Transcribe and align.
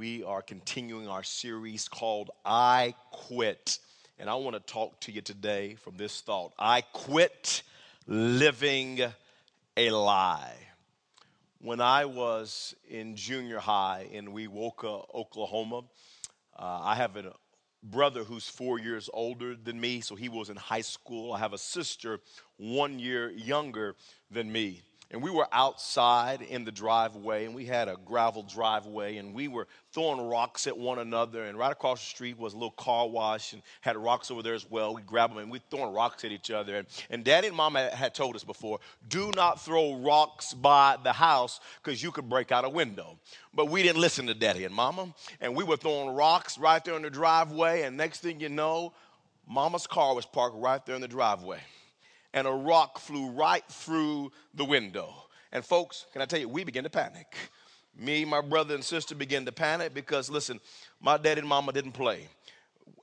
we 0.00 0.24
are 0.24 0.40
continuing 0.40 1.06
our 1.08 1.22
series 1.22 1.86
called 1.86 2.30
I 2.42 2.94
Quit. 3.10 3.78
And 4.18 4.30
I 4.30 4.34
want 4.36 4.56
to 4.56 4.60
talk 4.60 4.98
to 5.00 5.12
you 5.12 5.20
today 5.20 5.74
from 5.74 5.98
this 5.98 6.22
thought 6.22 6.54
I 6.58 6.80
quit 6.80 7.62
living 8.06 9.02
a 9.76 9.90
lie. 9.90 10.56
When 11.60 11.82
I 11.82 12.06
was 12.06 12.74
in 12.88 13.14
junior 13.14 13.58
high 13.58 14.08
in 14.10 14.28
Wewoka, 14.28 15.04
Oklahoma, 15.14 15.82
uh, 16.58 16.80
I 16.82 16.94
have 16.94 17.18
a 17.18 17.34
brother 17.82 18.24
who's 18.24 18.48
four 18.48 18.78
years 18.78 19.10
older 19.12 19.54
than 19.54 19.78
me, 19.78 20.00
so 20.00 20.14
he 20.14 20.30
was 20.30 20.48
in 20.48 20.56
high 20.56 20.80
school. 20.80 21.34
I 21.34 21.40
have 21.40 21.52
a 21.52 21.58
sister 21.58 22.20
one 22.56 22.98
year 22.98 23.28
younger 23.32 23.96
than 24.30 24.50
me 24.50 24.80
and 25.12 25.20
we 25.20 25.30
were 25.30 25.48
outside 25.50 26.40
in 26.40 26.64
the 26.64 26.70
driveway, 26.70 27.44
and 27.44 27.52
we 27.52 27.64
had 27.64 27.88
a 27.88 27.96
gravel 28.04 28.44
driveway, 28.44 29.16
and 29.16 29.34
we 29.34 29.48
were 29.48 29.66
throwing 29.92 30.28
rocks 30.28 30.68
at 30.68 30.78
one 30.78 31.00
another. 31.00 31.46
And 31.46 31.58
right 31.58 31.72
across 31.72 31.98
the 31.98 32.06
street 32.06 32.38
was 32.38 32.52
a 32.52 32.56
little 32.56 32.70
car 32.70 33.08
wash, 33.08 33.52
and 33.52 33.62
had 33.80 33.96
rocks 33.96 34.30
over 34.30 34.42
there 34.42 34.54
as 34.54 34.70
well. 34.70 34.94
We 34.94 35.02
grabbed 35.02 35.32
them, 35.32 35.38
and 35.38 35.50
we 35.50 35.58
were 35.58 35.64
throwing 35.76 35.92
rocks 35.92 36.24
at 36.24 36.30
each 36.30 36.52
other. 36.52 36.76
And, 36.76 36.86
and 37.10 37.24
Daddy 37.24 37.48
and 37.48 37.56
Mama 37.56 37.90
had 37.90 38.14
told 38.14 38.36
us 38.36 38.44
before, 38.44 38.78
do 39.08 39.32
not 39.34 39.60
throw 39.60 39.96
rocks 39.96 40.54
by 40.54 40.96
the 41.02 41.12
house 41.12 41.58
because 41.82 42.00
you 42.00 42.12
could 42.12 42.28
break 42.28 42.52
out 42.52 42.64
a 42.64 42.68
window. 42.68 43.18
But 43.52 43.68
we 43.68 43.82
didn't 43.82 44.00
listen 44.00 44.28
to 44.28 44.34
Daddy 44.34 44.64
and 44.64 44.74
Mama, 44.74 45.12
and 45.40 45.56
we 45.56 45.64
were 45.64 45.76
throwing 45.76 46.14
rocks 46.14 46.56
right 46.56 46.84
there 46.84 46.94
in 46.94 47.02
the 47.02 47.10
driveway. 47.10 47.82
And 47.82 47.96
next 47.96 48.20
thing 48.20 48.38
you 48.38 48.48
know, 48.48 48.92
Mama's 49.48 49.88
car 49.88 50.14
was 50.14 50.24
parked 50.24 50.56
right 50.56 50.84
there 50.86 50.94
in 50.94 51.00
the 51.00 51.08
driveway 51.08 51.58
and 52.34 52.46
a 52.46 52.52
rock 52.52 52.98
flew 52.98 53.30
right 53.30 53.64
through 53.68 54.32
the 54.54 54.64
window. 54.64 55.14
And 55.52 55.64
folks, 55.64 56.06
can 56.12 56.22
I 56.22 56.26
tell 56.26 56.40
you, 56.40 56.48
we 56.48 56.64
began 56.64 56.84
to 56.84 56.90
panic. 56.90 57.34
Me, 57.96 58.24
my 58.24 58.40
brother, 58.40 58.74
and 58.74 58.84
sister 58.84 59.14
began 59.14 59.44
to 59.44 59.52
panic 59.52 59.92
because, 59.94 60.30
listen, 60.30 60.60
my 61.00 61.16
dad 61.16 61.38
and 61.38 61.46
mama 61.48 61.72
didn't 61.72 61.92
play. 61.92 62.28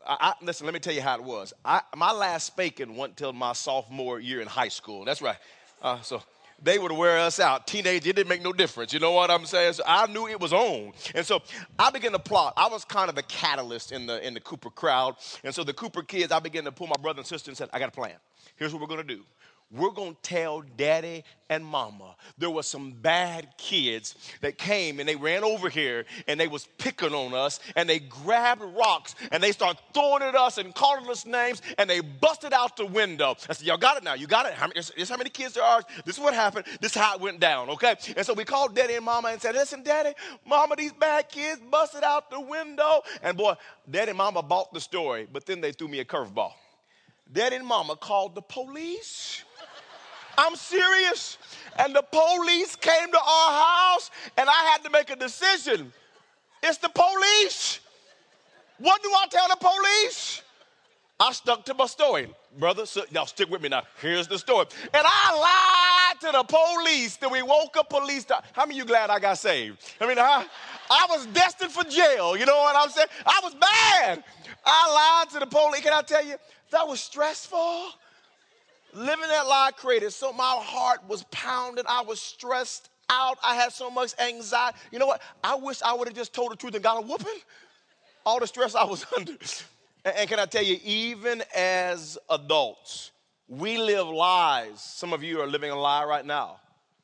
I, 0.06 0.18
I, 0.20 0.34
listen, 0.46 0.66
let 0.66 0.74
me 0.74 0.80
tell 0.80 0.94
you 0.94 1.02
how 1.02 1.16
it 1.16 1.24
was. 1.24 1.54
I, 1.66 1.82
my 1.96 2.12
last 2.12 2.48
spanking 2.48 2.96
went 2.96 3.18
till 3.18 3.34
my 3.34 3.54
sophomore 3.54 4.20
year 4.20 4.40
in 4.42 4.48
high 4.48 4.70
school. 4.70 5.04
That's 5.04 5.22
right. 5.22 5.38
Uh, 5.82 6.00
so 6.02 6.24
they 6.62 6.80
would 6.80 6.92
wear 6.92 7.20
us 7.20 7.40
out. 7.40 7.68
Teenage, 7.68 8.08
it 8.08 8.16
didn't 8.16 8.30
make 8.30 8.42
no 8.42 8.52
difference. 8.52 8.94
You 8.94 9.00
know 9.00 9.12
what 9.12 9.30
I'm 9.30 9.46
saying? 9.46 9.74
So 9.74 9.84
I 9.88 10.08
knew 10.08 10.28
it 10.28 10.40
was 10.40 10.54
on. 10.54 10.94
And 11.14 11.26
so 11.26 11.42
I 11.78 11.92
began 11.92 12.12
to 12.14 12.20
plot. 12.20 12.54
I 12.58 12.68
was 12.68 12.84
kind 12.84 13.10
of 13.10 13.16
the 13.16 13.24
catalyst 13.24 13.92
in 13.92 14.08
the 14.08 14.26
in 14.26 14.34
the 14.34 14.40
Cooper 14.40 14.70
crowd. 14.70 15.16
And 15.44 15.54
so 15.54 15.64
the 15.64 15.74
Cooper 15.74 16.02
kids, 16.02 16.32
I 16.32 16.40
began 16.40 16.64
to 16.64 16.72
pull 16.72 16.88
my 16.88 16.96
brother 17.02 17.20
and 17.20 17.28
sister 17.28 17.52
and 17.52 17.58
said, 17.58 17.70
I 17.74 17.80
got 17.80 17.90
a 17.90 17.92
plan. 17.92 18.16
Here's 18.56 18.74
what 18.74 18.82
we're 18.82 18.88
gonna 18.88 19.04
do 19.04 19.24
we're 19.70 19.92
going 19.92 20.16
to 20.16 20.22
tell 20.22 20.64
daddy 20.78 21.26
and 21.50 21.66
mama. 21.66 22.16
There 22.38 22.50
were 22.50 22.64
some 22.64 22.92
bad 22.92 23.50
kids 23.58 24.16
that 24.40 24.58
came 24.58 25.02
and 25.02 25.10
they 25.10 25.18
ran 25.18 25.44
over 25.44 25.68
here 25.68 26.06
and 26.26 26.40
they 26.40 26.48
was 26.48 26.68
picking 26.78 27.14
on 27.14 27.34
us 27.34 27.60
and 27.76 27.90
they 27.90 28.00
grabbed 28.00 28.62
rocks 28.62 29.16
and 29.30 29.44
they 29.44 29.52
start 29.52 29.78
throwing 29.94 30.24
at 30.24 30.36
us 30.36 30.58
and 30.58 30.74
calling 30.74 31.10
us 31.10 31.26
names 31.26 31.62
and 31.78 31.90
they 31.90 32.00
busted 32.00 32.54
out 32.54 32.78
the 32.78 32.86
window. 32.86 33.36
I 33.50 33.54
said 33.54 33.68
y'all 33.68 33.78
got 33.78 33.98
it 33.98 34.04
now. 34.04 34.14
You 34.14 34.26
got 34.26 34.46
it. 34.46 34.54
How 34.54 34.68
many, 34.68 34.80
this 34.96 35.10
how 35.10 35.18
many 35.18 35.30
kids 35.30 35.56
there 35.56 35.64
are? 35.64 35.82
This 36.06 36.16
is 36.16 36.24
what 36.24 36.34
happened. 36.34 36.66
This 36.80 36.96
is 36.96 37.02
how 37.02 37.16
it 37.16 37.22
went 37.22 37.42
down. 37.42 37.70
Okay? 37.72 37.96
And 38.16 38.26
so 38.26 38.34
we 38.34 38.46
called 38.46 38.74
daddy 38.74 38.96
and 38.96 39.04
mama 39.04 39.30
and 39.30 39.42
said 39.42 39.54
listen 39.54 39.84
daddy 39.84 40.14
mama 40.46 40.78
these 40.78 40.94
bad 40.94 41.28
kids 41.28 41.60
busted 41.70 42.04
out 42.04 42.32
the 42.32 42.40
window. 42.40 43.02
And 43.22 43.36
boy 43.36 43.56
daddy 43.90 44.12
and 44.12 44.18
mama 44.18 44.42
bought 44.42 44.74
the 44.74 44.80
story 44.80 45.28
but 45.32 45.46
then 45.46 45.60
they 45.60 45.74
threw 45.74 45.90
me 45.90 46.00
a 46.00 46.06
curveball. 46.06 46.54
Daddy 47.30 47.58
and 47.58 47.68
mama 47.68 47.98
called 47.98 48.36
the 48.36 48.42
police 48.42 49.44
I'm 50.38 50.56
serious. 50.56 51.38
And 51.80 51.96
the 51.96 52.04
police 52.12 52.76
came 52.76 53.12
to 53.12 53.20
our 53.20 53.52
house, 53.52 54.12
and 54.38 54.50
I 54.50 54.72
had 54.72 54.84
to 54.84 54.90
make 54.90 55.10
a 55.10 55.16
decision. 55.16 55.92
It's 56.64 56.78
the 56.78 56.90
police. 56.90 57.80
What 58.80 59.02
do 59.04 59.10
I 59.10 59.28
tell 59.30 59.48
the 59.48 59.58
police? 59.58 60.42
I 61.20 61.32
stuck 61.32 61.66
to 61.66 61.74
my 61.74 61.88
story. 61.88 62.30
Brother, 62.60 62.86
y'all 63.12 63.26
stick 63.26 63.50
with 63.50 63.62
me 63.62 63.70
now. 63.70 63.84
Here's 64.02 64.28
the 64.28 64.38
story. 64.38 64.68
And 64.94 65.04
I 65.06 66.12
lied 66.14 66.22
to 66.22 66.38
the 66.38 66.44
police 66.44 67.18
that 67.18 67.30
Wewoka 67.30 67.88
police. 67.88 68.26
To, 68.26 68.42
how 68.54 68.66
many 68.66 68.78
you 68.78 68.86
glad 68.86 69.10
I 69.10 69.20
got 69.20 69.38
saved? 69.38 69.80
I 70.00 70.08
mean, 70.08 70.20
I, 70.20 70.46
I 70.90 71.06
was 71.10 71.26
destined 71.28 71.72
for 71.72 71.84
jail. 71.84 72.38
You 72.38 72.46
know 72.46 72.58
what 72.58 72.76
I'm 72.76 72.90
saying? 72.90 73.08
I 73.26 73.40
was 73.44 73.56
bad. 73.56 74.24
I 74.66 75.24
lied 75.24 75.30
to 75.34 75.40
the 75.40 75.48
police. 75.48 75.82
Can 75.82 75.94
I 75.94 76.02
tell 76.02 76.26
you, 76.26 76.36
that 76.72 76.88
was 76.88 77.00
stressful. 77.00 77.90
Living 78.94 79.28
that 79.28 79.48
lie 79.48 79.72
created 79.76 80.12
so 80.12 80.32
my 80.34 80.56
heart 80.60 81.08
was 81.08 81.24
pounded. 81.32 81.86
I 81.88 82.02
was 82.02 82.20
stressed 82.20 82.90
out. 83.10 83.38
I 83.44 83.56
had 83.56 83.72
so 83.72 83.90
much 83.90 84.14
anxiety. 84.20 84.78
You 84.92 85.00
know 85.00 85.08
what? 85.08 85.22
I 85.44 85.56
wish 85.56 85.82
I 85.82 85.94
would 85.94 86.08
have 86.08 86.18
just 86.18 86.34
told 86.34 86.52
the 86.52 86.56
truth 86.56 86.74
and 86.76 86.84
got 86.84 86.98
a 86.98 87.02
whooping. 87.02 87.40
All 88.26 88.40
the 88.40 88.48
stress 88.48 88.76
I 88.76 88.84
was 88.84 89.06
under. 89.18 89.34
And 90.06 90.30
can 90.30 90.40
I 90.40 90.46
tell 90.46 90.64
you, 90.64 90.80
even 90.84 91.44
as 91.56 92.18
adults, 92.30 93.12
we 93.48 93.78
live 93.78 94.08
lies. 94.08 94.82
Some 94.82 95.14
of 95.14 95.24
you 95.24 95.42
are 95.42 95.48
living 95.48 95.72
a 95.72 95.80
lie 95.80 96.06
right 96.06 96.26
now 96.26 96.60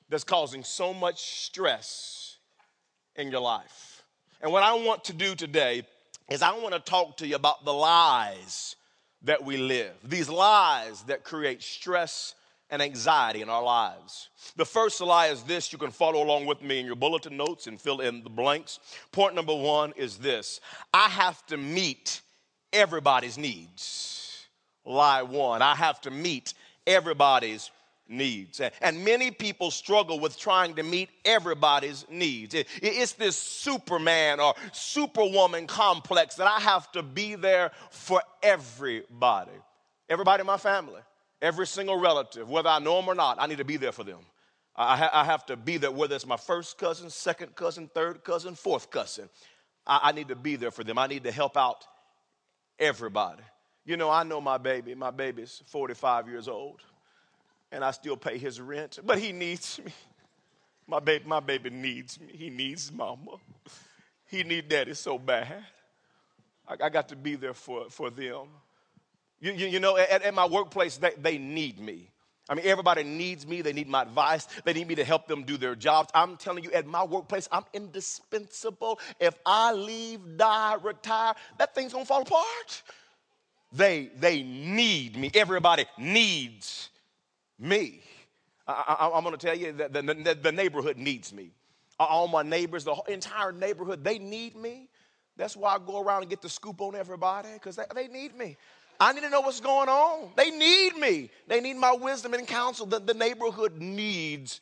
that's 0.10 0.24
causing 0.24 0.64
so 0.64 0.94
much 0.94 1.46
stress 1.46 2.38
in 3.16 3.32
your 3.32 3.42
life. 3.42 4.04
And 4.42 4.52
what 4.52 4.64
I 4.64 4.74
want 4.74 5.06
to 5.06 5.14
do 5.14 5.36
today 5.36 5.84
is 6.30 6.42
I 6.42 6.52
want 6.58 6.74
to 6.74 6.80
talk 6.80 7.18
to 7.18 7.28
you 7.28 7.36
about 7.36 7.64
the 7.66 7.74
lies 7.74 8.76
that 9.24 9.44
we 9.44 9.58
live, 9.58 9.94
these 10.04 10.30
lies 10.30 11.04
that 11.04 11.24
create 11.24 11.62
stress 11.64 12.36
and 12.70 12.82
anxiety 12.82 13.42
in 13.42 13.50
our 13.50 13.64
lives. 13.64 14.30
The 14.56 14.66
first 14.66 15.00
lie 15.00 15.28
is 15.28 15.44
this. 15.44 15.72
You 15.72 15.78
can 15.78 15.92
follow 15.92 16.24
along 16.24 16.46
with 16.46 16.62
me 16.62 16.80
in 16.80 16.86
your 16.86 16.96
bulletin 16.96 17.38
notes 17.38 17.68
and 17.68 17.80
fill 17.80 18.00
in 18.00 18.24
the 18.24 18.30
blanks. 18.30 18.80
Point 19.12 19.36
number 19.36 19.56
one 19.56 19.94
is 19.96 20.18
this 20.18 20.60
I 20.94 21.08
have 21.10 21.46
to 21.48 21.58
meet 21.58 22.22
everybody's 22.72 23.38
needs. 23.38 24.48
Lie 24.86 25.22
one, 25.22 25.62
I 25.62 25.76
have 25.76 26.02
to 26.02 26.12
meet 26.12 26.54
everybody's 26.86 27.72
needs. 28.08 28.62
And 28.82 29.04
many 29.04 29.32
people 29.32 29.72
struggle 29.72 30.20
with 30.20 30.38
trying 30.38 30.76
to 30.76 30.84
meet 30.84 31.10
everybody's 31.26 32.06
needs. 32.10 32.56
It's 32.82 33.14
this 33.14 33.36
Superman 33.36 34.40
or 34.40 34.54
Superwoman 34.72 35.68
complex 35.68 36.36
that 36.36 36.48
I 36.48 36.60
have 36.60 36.92
to 36.94 37.04
be 37.04 37.36
there 37.36 37.72
for 37.92 38.22
everybody. 38.42 39.52
Everybody 40.10 40.42
in 40.42 40.48
my 40.48 40.58
family, 40.58 41.02
every 41.42 41.68
single 41.68 42.00
relative, 42.00 42.50
whether 42.50 42.70
I 42.70 42.80
know 42.80 42.98
them 42.98 43.08
or 43.08 43.16
not, 43.16 43.38
I 43.40 43.48
need 43.48 43.58
to 43.60 43.66
be 43.66 43.78
there 43.78 43.92
for 43.92 44.04
them. 44.04 44.20
I, 44.76 45.24
have 45.24 45.46
to 45.48 45.56
be 45.56 45.78
there, 45.78 45.92
whether 45.92 46.16
it's 46.16 46.26
my 46.26 46.38
first 46.38 46.80
cousin, 46.80 47.12
second 47.12 47.56
cousin, 47.56 47.92
third 47.94 48.24
cousin, 48.24 48.56
fourth 48.56 48.90
cousin. 48.90 49.30
I 49.86 50.14
need 50.14 50.30
to 50.30 50.36
be 50.36 50.56
there 50.56 50.72
for 50.72 50.84
them. 50.84 50.98
I 50.98 51.06
need 51.06 51.26
to 51.26 51.32
help 51.32 51.58
out 51.58 51.86
everybody. 52.80 53.44
You 53.86 53.98
know, 53.98 54.10
I 54.10 54.24
know 54.24 54.42
my 54.42 54.58
baby. 54.58 54.96
My 54.96 55.12
baby's 55.12 55.62
45 55.68 56.28
years 56.28 56.48
old 56.48 56.82
and 57.74 57.84
I 57.84 57.92
still 57.92 58.16
pay 58.16 58.38
his 58.38 58.62
rent, 58.62 59.00
but 59.04 59.18
he 59.18 59.32
needs 59.32 59.82
me. 59.84 59.92
My 60.88 61.00
baby, 61.00 61.24
my 61.26 61.40
baby 61.40 61.70
needs 61.70 62.20
me. 62.20 62.34
He 62.34 62.50
needs 62.50 62.92
mama. 62.92 63.38
He 64.30 64.44
needs 64.44 64.68
daddy 64.68 64.94
so 64.94 65.18
bad. 65.18 65.64
I, 66.68 66.76
I 66.84 66.90
got 66.90 67.08
to 67.08 67.16
be 67.16 67.36
there 67.36 67.54
for, 67.54 67.90
for 67.90 68.10
them. 68.10 68.48
You, 69.40 69.54
you, 69.54 69.68
you 69.68 69.80
know, 69.80 69.96
at, 69.96 70.24
at, 70.24 70.34
my 70.34 70.46
workplace, 70.46 70.98
they, 70.98 71.12
they 71.18 71.38
need 71.38 71.80
me. 71.80 72.10
I 72.50 72.56
mean, 72.56 72.66
everybody 72.66 73.06
needs 73.06 73.48
me. 73.48 73.62
They 73.62 73.72
need 73.72 73.88
my 73.88 74.02
advice. 74.02 74.46
They 74.66 74.74
need 74.74 74.90
me 74.90 74.96
to 74.96 75.06
help 75.06 75.26
them 75.26 75.44
do 75.44 75.56
their 75.56 75.74
jobs. 75.74 76.10
I'm 76.14 76.36
telling 76.36 76.66
you, 76.66 76.72
at 76.74 76.86
my 76.86 77.06
workplace, 77.06 77.48
I'm 77.50 77.64
indispensable. 77.72 79.00
If 79.22 79.40
I 79.46 79.72
leave, 79.72 80.20
die, 80.36 80.76
retire, 80.84 81.34
that 81.60 81.74
thing's 81.74 81.94
gonna 81.94 82.04
fall 82.04 82.24
apart. 82.24 82.84
They, 83.72 84.12
they 84.18 84.44
need 84.44 85.16
me. 85.16 85.32
Everybody 85.34 85.86
needs 85.98 86.90
me. 87.64 88.02
I, 88.68 89.12
am 89.14 89.24
going 89.24 89.36
to 89.36 89.46
tell 89.46 89.58
you 89.58 89.74
that 89.74 89.94
the, 89.94 90.02
the, 90.02 90.38
the, 90.42 90.52
neighborhood 90.52 90.98
needs 90.98 91.34
me. 91.34 91.52
All 92.00 92.28
my 92.28 92.44
neighbors, 92.44 92.86
the 92.86 92.96
entire 93.08 93.52
neighborhood, 93.52 94.04
they 94.04 94.20
need 94.20 94.56
me. 94.56 94.88
That's 95.36 95.58
why 95.58 95.76
I 95.76 95.80
go 95.80 96.02
around 96.02 96.22
and 96.22 96.30
get 96.30 96.42
the 96.42 96.50
scoop 96.50 96.80
on 96.80 96.96
everybody 96.96 97.50
because 97.54 97.76
they, 97.76 97.84
they, 97.94 98.08
need 98.08 98.38
me. 98.38 98.56
I 99.00 99.12
need 99.12 99.22
to 99.22 99.30
know 99.30 99.42
what's 99.42 99.60
going 99.60 99.90
on. 99.90 100.32
They 100.38 100.52
need 100.52 100.96
me. 100.96 101.30
They 101.48 101.60
need 101.60 101.76
my 101.76 101.94
wisdom 101.94 102.34
and 102.34 102.48
counsel. 102.48 102.86
The, 102.86 103.00
the 103.00 103.14
neighborhood 103.14 103.82
needs 103.82 104.62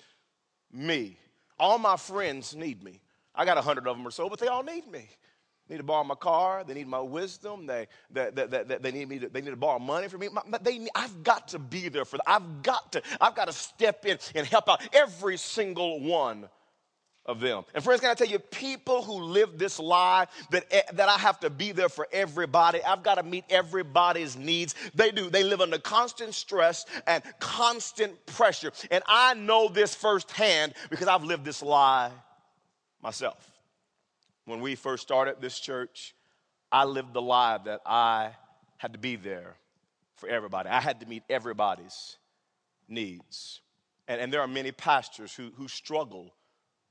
me. 0.72 1.18
All 1.60 1.78
my 1.78 1.98
friends 1.98 2.56
need 2.56 2.84
me. 2.84 3.02
I 3.36 3.46
got 3.46 3.58
a 3.58 3.62
hundred 3.62 3.88
of 3.88 3.98
them 3.98 4.08
or 4.08 4.12
so, 4.12 4.30
but 4.30 4.40
they 4.40 4.48
all 4.48 4.64
need 4.64 4.90
me 4.92 5.10
need 5.72 5.78
to 5.78 5.84
borrow 5.84 6.04
my 6.04 6.16
car. 6.16 6.64
They 6.64 6.74
need 6.74 6.88
my 6.88 7.00
wisdom. 7.00 7.66
They, 7.66 7.88
they, 8.12 8.30
they, 8.32 8.46
they, 8.46 8.78
they 8.78 8.92
need 8.92 9.10
me 9.10 9.20
to, 9.20 9.30
they 9.30 9.42
need 9.42 9.50
to 9.52 9.56
borrow 9.56 9.80
money 9.80 10.08
from 10.08 10.20
me. 10.20 10.30
They, 10.62 10.88
I've 10.94 11.24
got 11.24 11.48
to 11.50 11.60
be 11.60 11.90
there 11.90 12.06
for 12.06 12.18
them. 12.18 12.26
I've 12.28 12.62
got 12.62 12.92
to, 12.94 13.02
I've 13.20 13.36
got 13.36 13.46
to 13.46 13.54
step 13.54 14.06
in 14.06 14.18
and 14.36 14.46
help 14.46 14.70
out 14.70 14.82
every 14.94 15.38
single 15.38 16.00
one 16.00 16.48
of 17.26 17.40
them. 17.40 17.64
And 17.74 17.84
friends, 17.84 18.02
can 18.02 18.10
I 18.10 18.16
tell 18.16 18.28
you, 18.28 18.40
people 18.40 19.04
who 19.04 19.14
live 19.14 19.58
this 19.58 19.80
lie 19.80 20.28
that, 20.50 20.66
eh, 20.72 20.82
that 20.94 21.08
I 21.08 21.18
have 21.18 21.40
to 21.42 21.50
be 21.50 21.72
there 21.72 21.90
for 21.90 22.08
everybody, 22.12 22.84
I've 22.84 23.04
got 23.04 23.16
to 23.16 23.24
meet 23.24 23.46
everybody's 23.50 24.36
needs. 24.36 24.76
They 24.96 25.12
do. 25.12 25.30
They 25.30 25.44
live 25.44 25.62
under 25.62 25.78
constant 25.78 26.34
stress 26.34 26.86
and 27.08 27.24
constant 27.40 28.26
pressure. 28.26 28.72
And 28.90 29.04
I 29.08 29.36
know 29.36 29.70
this 29.70 29.94
firsthand 29.94 30.74
because 30.90 31.08
I've 31.08 31.24
lived 31.24 31.46
this 31.46 31.62
lie 31.62 32.12
myself. 33.02 33.51
When 34.46 34.62
we 34.62 34.76
first 34.76 35.04
started 35.04 35.36
this 35.40 35.60
church, 35.60 36.16
I 36.72 36.86
lived 36.86 37.14
the 37.14 37.22
lie 37.22 37.60
that 37.66 37.82
I 37.86 38.32
had 38.78 38.94
to 38.94 39.00
be 39.00 39.16
there 39.16 39.56
for 40.16 40.30
everybody. 40.30 40.70
I 40.70 40.80
had 40.80 41.00
to 41.02 41.06
meet 41.06 41.24
everybody's 41.30 42.18
needs. 42.88 43.62
And, 44.08 44.20
and 44.22 44.34
there 44.34 44.42
are 44.42 44.48
many 44.48 44.72
pastors 44.72 45.34
who, 45.34 45.52
who 45.56 45.68
struggle 45.68 46.34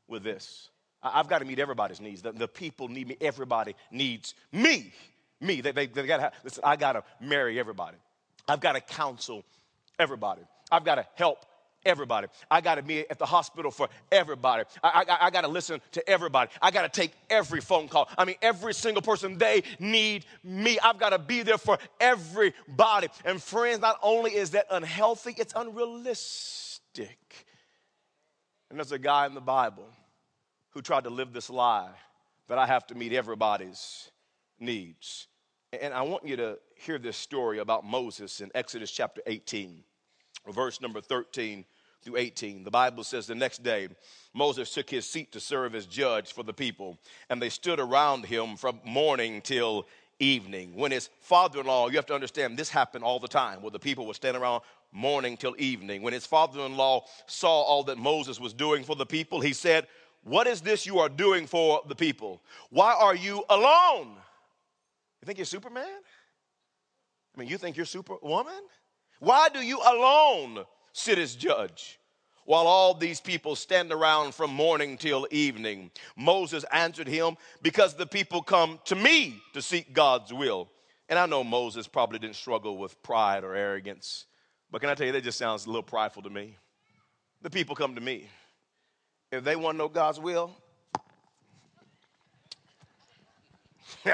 with 0.09 0.23
this. 0.23 0.71
I, 1.03 1.11
have 1.13 1.29
got 1.29 1.39
to 1.39 1.45
meet 1.45 1.59
everybody's 1.59 2.01
needs. 2.01 2.23
The, 2.23 2.33
the, 2.33 2.49
people 2.49 2.89
need 2.89 3.09
me. 3.09 3.17
Everybody 3.21 3.75
needs 3.91 4.35
me. 4.53 4.93
Me. 5.41 5.61
They, 5.61 5.73
they, 5.73 5.87
they 5.87 6.07
got 6.07 6.19
to 6.19 6.33
listen, 6.45 6.63
I 6.65 6.77
got 6.77 6.93
to 6.93 7.05
marry 7.21 7.59
everybody. 7.59 7.97
I've 8.47 8.61
got 8.61 8.73
to 8.73 8.81
counsel 8.81 9.45
everybody. 9.99 10.43
I've 10.71 10.85
got 10.85 10.97
to 10.97 11.07
help 11.15 11.45
everybody. 11.85 12.29
I 12.51 12.61
got 12.61 12.77
to 12.77 12.83
be 12.83 13.09
at 13.11 13.19
the 13.19 13.27
hospital 13.27 13.71
for 13.71 13.89
everybody. 14.11 14.65
I, 14.83 15.05
I, 15.09 15.27
I 15.27 15.31
got 15.31 15.43
to 15.43 15.49
listen 15.49 15.81
to 15.93 16.09
everybody. 16.09 16.51
I 16.61 16.71
got 16.71 16.83
to 16.83 17.01
take 17.01 17.13
every 17.29 17.61
phone 17.61 17.89
call. 17.89 18.09
I 18.17 18.25
mean, 18.25 18.37
every 18.43 18.75
single 18.75 19.03
person, 19.03 19.39
they 19.39 19.63
need 19.79 20.25
me. 20.45 20.79
I've 20.83 20.99
got 20.99 21.11
to 21.11 21.19
be 21.19 21.43
there 21.43 21.59
for 21.59 21.79
everybody. 22.01 23.09
And 23.25 23.43
friends, 23.43 23.81
not 23.81 23.99
only 24.03 24.35
is 24.35 24.51
that 24.51 24.67
unhealthy, 24.71 25.35
it's 25.37 25.55
unrealistic. 25.57 27.47
And 28.69 28.79
there's 28.79 28.93
a 28.93 28.99
guy 28.99 29.27
in 29.27 29.35
the 29.35 29.41
Bible 29.41 29.89
who 30.71 30.83
tried 30.83 31.05
to 31.05 31.11
live 31.11 31.33
this 31.33 31.51
lie 31.51 31.91
that 32.49 32.59
I 32.59 32.67
have 32.67 32.87
to 32.89 32.95
meet 32.95 33.13
everybody's 33.13 34.11
needs. 34.59 35.27
And 35.81 35.95
I 35.95 36.03
want 36.03 36.27
you 36.27 36.37
to 36.37 36.59
hear 36.75 36.99
this 36.99 37.17
story 37.17 37.59
about 37.59 37.85
Moses 37.85 38.41
in 38.41 38.51
Exodus 38.55 38.91
chapter 38.91 39.23
18 39.27 39.85
verse 40.49 40.81
number 40.81 41.01
13 41.01 41.65
through 42.03 42.17
18. 42.17 42.65
The 42.65 42.71
Bible 42.71 43.05
says 43.05 43.27
the 43.27 43.35
next 43.35 43.63
day, 43.63 43.89
Moses 44.33 44.73
took 44.73 44.89
his 44.89 45.07
seat 45.07 45.33
to 45.33 45.41
serve 45.41 45.75
as 45.75 45.87
judge 45.87 46.33
for 46.33 46.43
the 46.43 46.53
people, 46.53 46.99
and 47.29 47.41
they 47.41 47.51
stood 47.51 47.81
around 47.81 48.25
him 48.25 48.57
from 48.57 48.81
morning 48.85 49.43
till 49.43 49.87
evening. 50.19 50.75
When 50.75 50.93
his 50.93 51.11
father 51.21 51.61
in 51.61 51.67
law, 51.67 51.89
you 51.89 51.97
have 51.97 52.07
to 52.07 52.15
understand, 52.15 52.59
this 52.59 52.69
happened 52.69 53.05
all 53.05 53.19
the 53.19 53.29
time, 53.29 53.63
where 53.63 53.71
the 53.71 53.79
people 53.79 54.07
would 54.07 54.17
stand 54.17 54.37
around 54.37 54.63
morning 54.93 55.37
till 55.37 55.55
evening. 55.59 56.03
When 56.03 56.13
his 56.13 56.27
father 56.27 56.61
in 56.61 56.77
law 56.77 57.05
saw 57.27 57.63
all 57.63 57.85
that 57.85 57.99
Moses 57.99 58.41
was 58.41 58.53
doing 58.53 58.85
for 58.85 58.97
the 58.97 59.07
people, 59.07 59.41
he 59.41 59.53
said, 59.53 59.87
What 60.25 60.47
is 60.47 60.61
this 60.61 60.87
you 60.87 60.99
are 60.99 61.09
doing 61.09 61.47
for 61.47 61.83
the 61.89 61.95
people? 61.95 62.43
Why 62.71 62.95
are 62.95 63.15
you 63.15 63.45
alone? 63.49 64.17
You 65.21 65.27
think 65.27 65.39
you're 65.39 65.45
Superman? 65.45 65.87
I 67.35 67.41
mean, 67.41 67.49
you 67.49 67.59
think 67.59 67.77
you're 67.77 67.87
Superwoman? 67.87 68.63
Why 69.21 69.49
do 69.51 69.61
you 69.61 69.79
alone 69.79 70.65
sit 70.93 71.19
as 71.19 71.37
judge? 71.37 71.99
While 72.47 72.67
all 72.67 72.95
these 72.95 73.21
people 73.21 73.55
stand 73.55 73.93
around 73.93 74.35
from 74.35 74.51
morning 74.51 74.97
till 74.97 75.29
evening. 75.31 75.93
Moses 76.17 76.65
answered 76.73 77.07
him, 77.07 77.37
Because 77.63 77.95
the 77.95 78.07
people 78.07 78.43
come 78.43 78.81
to 78.87 78.97
me 78.97 79.41
to 79.53 79.63
seek 79.63 79.93
God's 79.93 80.33
will. 80.33 80.69
And 81.09 81.19
I 81.19 81.27
know 81.27 81.45
Moses 81.45 81.87
probably 81.87 82.19
didn't 82.19 82.37
struggle 82.37 82.79
with 82.79 83.01
pride 83.03 83.45
or 83.45 83.55
arrogance, 83.55 84.27
but 84.71 84.81
can 84.81 84.91
I 84.91 84.95
tell 84.95 85.07
you, 85.07 85.13
that 85.13 85.25
just 85.25 85.39
sounds 85.39 85.67
a 85.67 85.69
little 85.69 85.83
prideful 85.83 86.23
to 86.23 86.31
me. 86.31 86.57
The 87.43 87.51
people 87.51 87.75
come 87.75 87.95
to 87.95 88.01
me. 88.01 88.29
If 89.31 89.45
they 89.45 89.57
want 89.57 89.75
to 89.75 89.79
know 89.79 89.89
God's 89.89 90.19
will, 90.19 90.57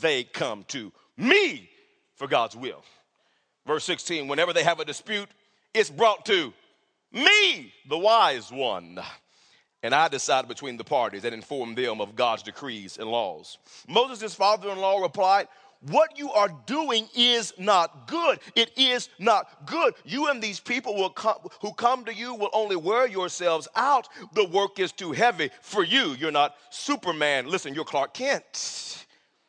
they 0.00 0.24
come 0.24 0.64
to 0.68 0.92
me 1.16 1.68
for 2.14 2.26
God's 2.26 2.56
will. 2.56 2.82
Verse 3.66 3.84
16, 3.84 4.28
whenever 4.28 4.52
they 4.52 4.64
have 4.64 4.80
a 4.80 4.84
dispute, 4.84 5.28
it's 5.74 5.90
brought 5.90 6.24
to 6.26 6.52
me, 7.12 7.72
the 7.88 7.98
wise 7.98 8.50
one. 8.50 8.98
And 9.82 9.94
I 9.94 10.08
decide 10.08 10.46
between 10.46 10.76
the 10.76 10.84
parties 10.84 11.24
and 11.24 11.34
inform 11.34 11.74
them 11.74 12.00
of 12.00 12.14
God's 12.14 12.42
decrees 12.42 12.98
and 12.98 13.08
laws. 13.08 13.58
Moses' 13.88 14.34
father 14.34 14.70
in 14.70 14.78
law 14.78 15.00
replied, 15.00 15.48
What 15.80 16.18
you 16.18 16.30
are 16.32 16.50
doing 16.66 17.08
is 17.16 17.54
not 17.58 18.06
good. 18.06 18.40
It 18.54 18.72
is 18.76 19.08
not 19.18 19.66
good. 19.66 19.94
You 20.04 20.28
and 20.28 20.42
these 20.42 20.60
people 20.60 21.08
come, 21.10 21.38
who 21.62 21.72
come 21.72 22.04
to 22.04 22.14
you 22.14 22.34
will 22.34 22.50
only 22.52 22.76
wear 22.76 23.08
yourselves 23.08 23.68
out. 23.74 24.08
The 24.34 24.44
work 24.44 24.78
is 24.78 24.92
too 24.92 25.12
heavy 25.12 25.50
for 25.62 25.82
you. 25.82 26.14
You're 26.18 26.30
not 26.30 26.56
Superman. 26.68 27.48
Listen, 27.48 27.74
you're 27.74 27.84
Clark 27.84 28.12
Kent. 28.12 29.06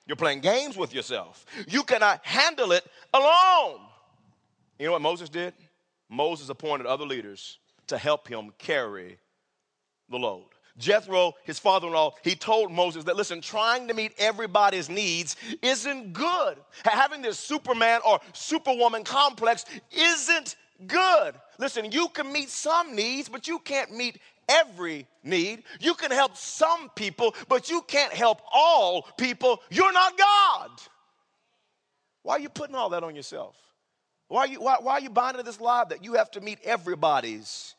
You're 0.07 0.15
playing 0.15 0.39
games 0.39 0.77
with 0.77 0.93
yourself. 0.93 1.45
You 1.67 1.83
cannot 1.83 2.25
handle 2.25 2.71
it 2.71 2.85
alone. 3.13 3.81
You 4.81 4.88
know 4.88 4.94
what 4.94 5.04
Moses 5.04 5.30
did? 5.30 5.54
Moses 6.10 6.50
appointed 6.50 6.88
other 6.88 7.06
leaders 7.06 7.60
to 7.86 8.00
help 8.00 8.28
him 8.28 8.51
carry 8.57 9.19
the 10.10 10.18
load. 10.18 10.48
Jethro, 10.75 11.36
his 11.44 11.60
father 11.60 11.86
in 11.86 11.94
law, 11.94 12.16
he 12.24 12.33
told 12.33 12.72
Moses 12.72 13.04
that, 13.04 13.16
listen, 13.16 13.42
trying 13.42 13.88
to 13.89 13.94
meet 13.94 14.13
everybody's 14.18 14.89
needs 14.89 15.36
isn't 15.62 16.13
good. 16.13 16.57
Having 16.83 17.22
this 17.22 17.38
Superman 17.38 18.01
or 18.04 18.19
Superwoman 18.33 19.04
complex 19.04 19.66
isn't 19.92 20.56
good. 20.88 21.36
Listen, 21.60 21.92
you 21.92 22.07
can 22.07 22.33
meet 22.33 22.50
some 22.50 22.95
needs, 22.95 23.30
but 23.30 23.48
you 23.48 23.60
can't 23.60 23.95
meet 23.95 24.18
every 24.50 25.06
need. 25.24 25.62
You 25.80 25.94
can 25.94 26.10
help 26.10 26.36
some 26.36 26.89
people, 26.95 27.36
but 27.48 27.69
you 27.69 27.83
can't 27.83 28.13
help 28.13 28.42
all 28.51 29.04
people. 29.16 29.62
You're 29.69 29.94
not 29.94 30.18
God. 30.18 30.72
Why 32.24 32.38
are 32.38 32.39
you 32.39 32.50
putting 32.50 32.74
all 32.74 32.89
that 32.89 33.04
on 33.04 33.16
yourself? 33.16 33.56
Why 34.31 34.44
are 34.44 34.48
you, 34.48 34.62
why, 34.62 34.78
why 34.80 34.94
are 34.94 35.01
you 35.01 35.10
buying 35.10 35.36
into 35.36 35.44
this 35.44 35.60
lie 35.60 35.83
that 35.89 36.06
you 36.06 36.13
have 36.13 36.31
to 36.31 36.39
meet 36.39 36.60
everybody's 36.63 37.75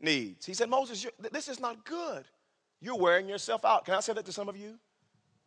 needs? 0.00 0.46
He 0.46 0.54
said, 0.54 0.70
Moses, 0.70 1.06
this 1.32 1.48
is 1.48 1.60
not 1.60 1.84
good. 1.84 2.24
You're 2.80 2.96
wearing 2.96 3.28
yourself 3.28 3.62
out. 3.62 3.84
Can 3.84 3.92
I 3.92 4.00
say 4.00 4.14
that 4.14 4.24
to 4.24 4.32
some 4.32 4.48
of 4.48 4.56
you? 4.56 4.78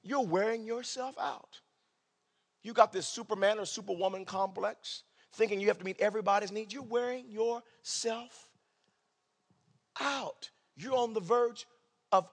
You're 0.03 0.23
wearing 0.23 0.65
yourself 0.65 1.15
out. 1.19 1.59
You 2.61 2.73
got 2.73 2.93
this 2.93 3.07
Superman 3.07 3.57
or 3.57 3.65
Superwoman 3.65 4.23
complex, 4.23 5.01
thinking 5.33 5.59
you 5.59 5.69
have 5.69 5.79
to 5.79 5.83
meet 5.83 5.99
everybody's 5.99 6.51
needs. 6.51 6.71
You're 6.71 6.83
wearing 6.83 7.25
yourself 7.27 8.51
out. 9.99 10.51
You're 10.77 10.95
on 10.95 11.13
the 11.13 11.21
verge 11.21 11.65
of 12.11 12.29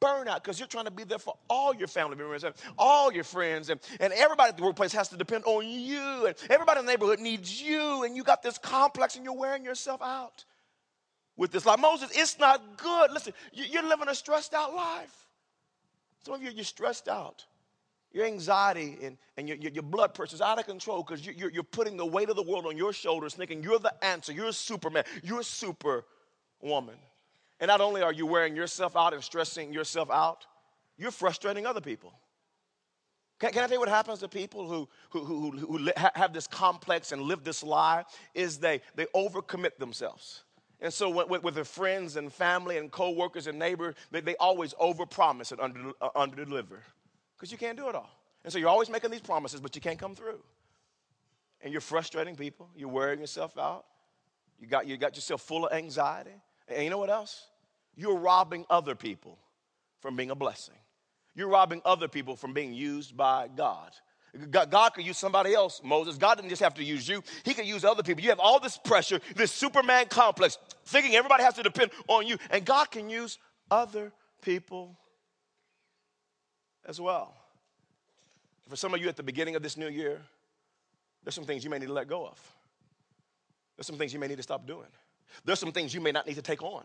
burnout 0.00 0.42
because 0.42 0.58
you're 0.58 0.68
trying 0.68 0.84
to 0.84 0.90
be 0.90 1.04
there 1.04 1.18
for 1.18 1.34
all 1.48 1.74
your 1.74 1.88
family 1.88 2.16
members 2.16 2.44
and 2.44 2.54
all 2.78 3.12
your 3.12 3.24
friends 3.24 3.70
and, 3.70 3.80
and 4.00 4.12
everybody 4.12 4.50
at 4.50 4.56
the 4.56 4.62
workplace 4.62 4.92
has 4.92 5.08
to 5.08 5.16
depend 5.16 5.44
on 5.44 5.66
you 5.66 6.26
and 6.26 6.36
everybody 6.50 6.80
in 6.80 6.86
the 6.86 6.92
neighborhood 6.92 7.18
needs 7.18 7.60
you 7.60 8.04
and 8.04 8.16
you 8.16 8.22
got 8.22 8.42
this 8.42 8.58
complex 8.58 9.16
and 9.16 9.24
you're 9.24 9.36
wearing 9.36 9.64
yourself 9.64 10.02
out 10.02 10.44
with 11.36 11.50
this 11.50 11.66
life. 11.66 11.78
Moses, 11.78 12.10
it's 12.14 12.38
not 12.38 12.76
good. 12.76 13.12
Listen, 13.12 13.32
you're 13.52 13.86
living 13.86 14.08
a 14.08 14.14
stressed 14.14 14.54
out 14.54 14.74
life. 14.74 15.26
Some 16.24 16.34
of 16.34 16.42
you, 16.42 16.50
you're 16.50 16.64
stressed 16.64 17.08
out. 17.08 17.44
Your 18.12 18.24
anxiety 18.24 18.96
and, 19.02 19.18
and 19.36 19.48
your, 19.48 19.58
your, 19.58 19.72
your 19.72 19.82
blood 19.82 20.14
pressure 20.14 20.36
is 20.36 20.40
out 20.40 20.58
of 20.58 20.66
control 20.66 21.02
because 21.02 21.26
you, 21.26 21.34
you're, 21.36 21.50
you're 21.50 21.62
putting 21.62 21.96
the 21.96 22.06
weight 22.06 22.30
of 22.30 22.36
the 22.36 22.42
world 22.42 22.66
on 22.66 22.76
your 22.76 22.92
shoulders, 22.92 23.34
thinking 23.34 23.62
you're 23.62 23.78
the 23.78 23.92
answer. 24.02 24.32
You're 24.32 24.48
a 24.48 24.52
superman. 24.52 25.04
You're 25.22 25.40
a 25.40 25.44
superwoman. 25.44 26.96
And 27.60 27.68
not 27.68 27.80
only 27.80 28.02
are 28.02 28.12
you 28.12 28.26
wearing 28.26 28.54
yourself 28.54 28.96
out 28.96 29.14
and 29.14 29.22
stressing 29.22 29.72
yourself 29.72 30.10
out, 30.10 30.46
you're 30.98 31.10
frustrating 31.10 31.66
other 31.66 31.80
people. 31.80 32.12
Can, 33.38 33.52
can 33.52 33.62
I 33.62 33.66
tell 33.66 33.74
you 33.74 33.80
what 33.80 33.88
happens 33.88 34.20
to 34.20 34.28
people 34.28 34.68
who, 34.68 34.88
who, 35.10 35.24
who, 35.24 35.50
who, 35.50 35.66
who 35.78 35.90
have 36.14 36.32
this 36.32 36.46
complex 36.46 37.12
and 37.12 37.22
live 37.22 37.44
this 37.44 37.62
lie? 37.62 38.04
Is 38.34 38.58
they, 38.58 38.80
they 38.94 39.06
overcommit 39.06 39.76
themselves. 39.78 40.44
And 40.80 40.92
so 40.92 41.08
with, 41.08 41.42
with 41.42 41.54
their 41.54 41.64
friends 41.64 42.16
and 42.16 42.32
family 42.32 42.76
and 42.76 42.90
coworkers 42.90 43.46
and 43.46 43.58
neighbors, 43.58 43.94
they, 44.10 44.20
they 44.20 44.36
always 44.36 44.74
overpromise 44.74 45.52
and 45.52 45.60
under, 45.60 45.92
uh, 46.00 46.10
underdeliver 46.16 46.80
because 47.36 47.50
you 47.50 47.58
can't 47.58 47.76
do 47.76 47.88
it 47.88 47.94
all. 47.94 48.10
And 48.44 48.52
so 48.52 48.58
you're 48.58 48.68
always 48.68 48.90
making 48.90 49.10
these 49.10 49.20
promises, 49.20 49.60
but 49.60 49.74
you 49.74 49.80
can't 49.80 49.98
come 49.98 50.14
through. 50.14 50.40
And 51.62 51.72
you're 51.72 51.80
frustrating 51.80 52.36
people. 52.36 52.68
You're 52.76 52.90
wearing 52.90 53.20
yourself 53.20 53.58
out. 53.58 53.86
You 54.60 54.66
got, 54.66 54.86
you 54.86 54.96
got 54.96 55.16
yourself 55.16 55.42
full 55.42 55.66
of 55.66 55.72
anxiety. 55.72 56.30
And 56.68 56.82
you 56.82 56.90
know 56.90 56.98
what 56.98 57.10
else? 57.10 57.46
You're 57.96 58.16
robbing 58.16 58.66
other 58.68 58.94
people 58.94 59.38
from 60.00 60.16
being 60.16 60.30
a 60.30 60.34
blessing. 60.34 60.74
You're 61.34 61.48
robbing 61.48 61.82
other 61.84 62.08
people 62.08 62.36
from 62.36 62.52
being 62.52 62.72
used 62.72 63.16
by 63.16 63.48
God. 63.54 63.92
God, 64.50 64.92
could 64.94 65.06
use 65.06 65.16
somebody 65.16 65.54
else, 65.54 65.80
Moses. 65.82 66.16
God 66.16 66.36
didn't 66.36 66.50
just 66.50 66.62
have 66.62 66.74
to 66.74 66.84
use 66.84 67.08
you, 67.08 67.22
He 67.44 67.54
could 67.54 67.66
use 67.66 67.84
other 67.84 68.02
people. 68.02 68.22
You 68.22 68.30
have 68.30 68.40
all 68.40 68.60
this 68.60 68.76
pressure, 68.76 69.20
this 69.34 69.52
Superman 69.52 70.06
complex, 70.08 70.58
thinking 70.84 71.14
everybody 71.14 71.42
has 71.42 71.54
to 71.54 71.62
depend 71.62 71.90
on 72.08 72.26
you. 72.26 72.36
And 72.50 72.64
God 72.64 72.90
can 72.90 73.08
use 73.08 73.38
other 73.70 74.12
people 74.42 74.96
as 76.86 77.00
well. 77.00 77.34
For 78.68 78.76
some 78.76 78.94
of 78.94 79.00
you 79.00 79.08
at 79.08 79.16
the 79.16 79.22
beginning 79.22 79.56
of 79.56 79.62
this 79.62 79.76
new 79.76 79.88
year, 79.88 80.20
there's 81.24 81.34
some 81.34 81.44
things 81.44 81.64
you 81.64 81.70
may 81.70 81.78
need 81.78 81.86
to 81.86 81.92
let 81.92 82.08
go 82.08 82.26
of. 82.26 82.40
There's 83.76 83.86
some 83.86 83.96
things 83.96 84.12
you 84.12 84.18
may 84.18 84.28
need 84.28 84.36
to 84.36 84.42
stop 84.42 84.66
doing. 84.66 84.88
There's 85.44 85.58
some 85.58 85.72
things 85.72 85.94
you 85.94 86.00
may 86.00 86.12
not 86.12 86.26
need 86.26 86.36
to 86.36 86.42
take 86.42 86.62
on. 86.62 86.84